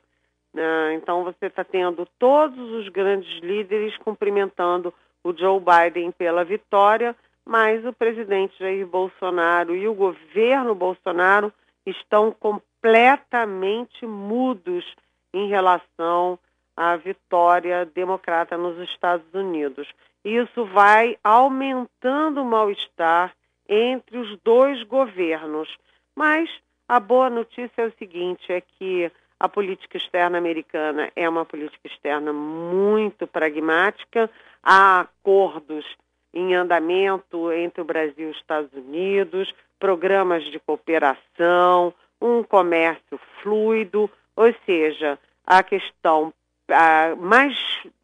Né? 0.54 0.96
Então 0.96 1.24
você 1.24 1.48
está 1.48 1.64
tendo 1.64 2.08
todos 2.18 2.72
os 2.72 2.88
grandes 2.90 3.42
líderes 3.42 3.96
cumprimentando 3.98 4.94
o 5.24 5.34
Joe 5.36 5.60
Biden 5.60 6.12
pela 6.12 6.44
vitória, 6.44 7.16
mas 7.46 7.86
o 7.86 7.94
presidente 7.94 8.58
Jair 8.60 8.86
Bolsonaro 8.86 9.76
e 9.76 9.88
o 9.88 9.94
governo 9.94 10.76
Bolsonaro 10.76 11.52
estão 11.86 12.32
completamente 12.32 14.06
mudos 14.06 14.86
em 15.34 15.48
relação 15.48 16.38
à 16.76 16.96
vitória 16.96 17.86
democrata 17.86 18.58
nos 18.58 18.78
Estados 18.90 19.34
Unidos. 19.34 19.88
Isso 20.24 20.66
vai 20.66 21.18
aumentando 21.24 22.42
o 22.42 22.46
mal-estar 22.46 23.34
entre 23.68 24.18
os 24.18 24.38
dois 24.44 24.84
governos. 24.84 25.70
Mas 26.16 26.50
a 26.88 27.00
boa 27.00 27.30
notícia 27.30 27.82
é 27.82 27.86
o 27.86 27.94
seguinte, 27.98 28.52
é 28.52 28.62
que 28.62 29.12
a 29.40 29.48
política 29.48 29.98
externa 29.98 30.38
americana 30.38 31.12
é 31.16 31.28
uma 31.28 31.46
política 31.46 31.88
externa 31.88 32.34
muito 32.34 33.26
pragmática, 33.26 34.30
há 34.62 35.02
acordos 35.02 35.86
em 36.34 36.54
andamento 36.54 37.52
entre 37.52 37.82
o 37.82 37.86
Brasil 37.86 38.28
e 38.28 38.32
os 38.32 38.38
Estados 38.38 38.72
Unidos, 38.74 39.54
programas 39.80 40.44
de 40.52 40.60
cooperação, 40.60 41.94
um 42.22 42.44
comércio 42.44 43.20
fluido, 43.42 44.10
ou 44.36 44.54
seja, 44.66 45.18
a 45.46 45.64
questão 45.64 46.34
a 46.70 47.16
mais 47.16 47.56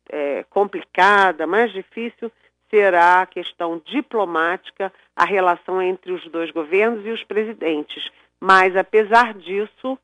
é, 0.10 0.44
complicada, 0.50 1.46
mais 1.46 1.72
difícil, 1.72 2.32
será 2.70 3.22
a 3.22 3.26
questão 3.26 3.82
diplomática, 3.86 4.92
a 5.16 5.26
relação 5.26 5.82
entre 5.82 6.12
os 6.12 6.26
dois 6.30 6.50
governos 6.52 7.06
e 7.06 7.10
os 7.10 7.24
presidentes. 7.24 8.10
Mas, 8.40 8.76
apesar 8.76 9.34
disso, 9.34 9.98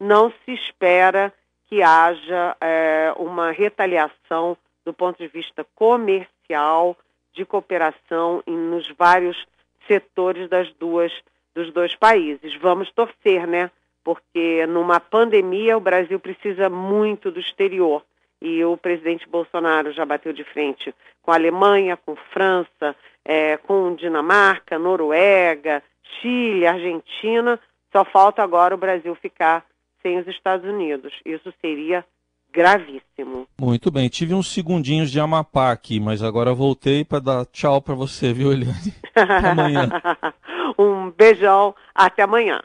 não 0.00 0.30
se 0.44 0.52
espera 0.52 1.32
que 1.66 1.82
haja 1.82 2.56
é, 2.60 3.12
uma 3.16 3.50
retaliação 3.50 4.56
do 4.84 4.92
ponto 4.92 5.18
de 5.18 5.28
vista 5.28 5.66
comercial, 5.74 6.96
de 7.32 7.44
cooperação 7.44 8.42
em, 8.46 8.56
nos 8.56 8.88
vários 8.96 9.46
setores 9.86 10.48
das 10.48 10.72
duas, 10.74 11.12
dos 11.54 11.72
dois 11.72 11.94
países. 11.94 12.54
Vamos 12.56 12.90
torcer, 12.92 13.46
né? 13.46 13.70
Porque 14.02 14.66
numa 14.66 14.98
pandemia 14.98 15.76
o 15.76 15.80
Brasil 15.80 16.18
precisa 16.18 16.70
muito 16.70 17.30
do 17.30 17.38
exterior 17.38 18.02
e 18.40 18.64
o 18.64 18.76
presidente 18.76 19.28
Bolsonaro 19.28 19.92
já 19.92 20.06
bateu 20.06 20.32
de 20.32 20.44
frente 20.44 20.94
com 21.20 21.32
a 21.32 21.34
Alemanha, 21.34 21.96
com 21.96 22.16
França, 22.32 22.96
é, 23.24 23.58
com 23.58 23.94
Dinamarca, 23.94 24.78
Noruega, 24.78 25.82
Chile, 26.02 26.66
Argentina. 26.66 27.60
Só 27.92 28.04
falta 28.04 28.42
agora 28.42 28.74
o 28.74 28.78
Brasil 28.78 29.14
ficar 29.16 29.64
sem 30.02 30.18
os 30.18 30.26
Estados 30.26 30.68
Unidos. 30.68 31.12
Isso 31.24 31.52
seria 31.60 32.04
gravíssimo. 32.52 33.46
Muito 33.60 33.90
bem, 33.90 34.08
tive 34.08 34.34
uns 34.34 34.52
segundinhos 34.52 35.10
de 35.10 35.20
Amapá 35.20 35.70
aqui, 35.70 36.00
mas 36.00 36.22
agora 36.22 36.54
voltei 36.54 37.04
para 37.04 37.20
dar 37.20 37.46
tchau 37.46 37.80
para 37.80 37.94
você, 37.94 38.32
viu, 38.32 38.52
Eliane? 38.52 38.94
Até 39.14 39.48
amanhã. 39.48 39.88
um 40.78 41.10
beijão, 41.10 41.74
até 41.94 42.22
amanhã. 42.22 42.60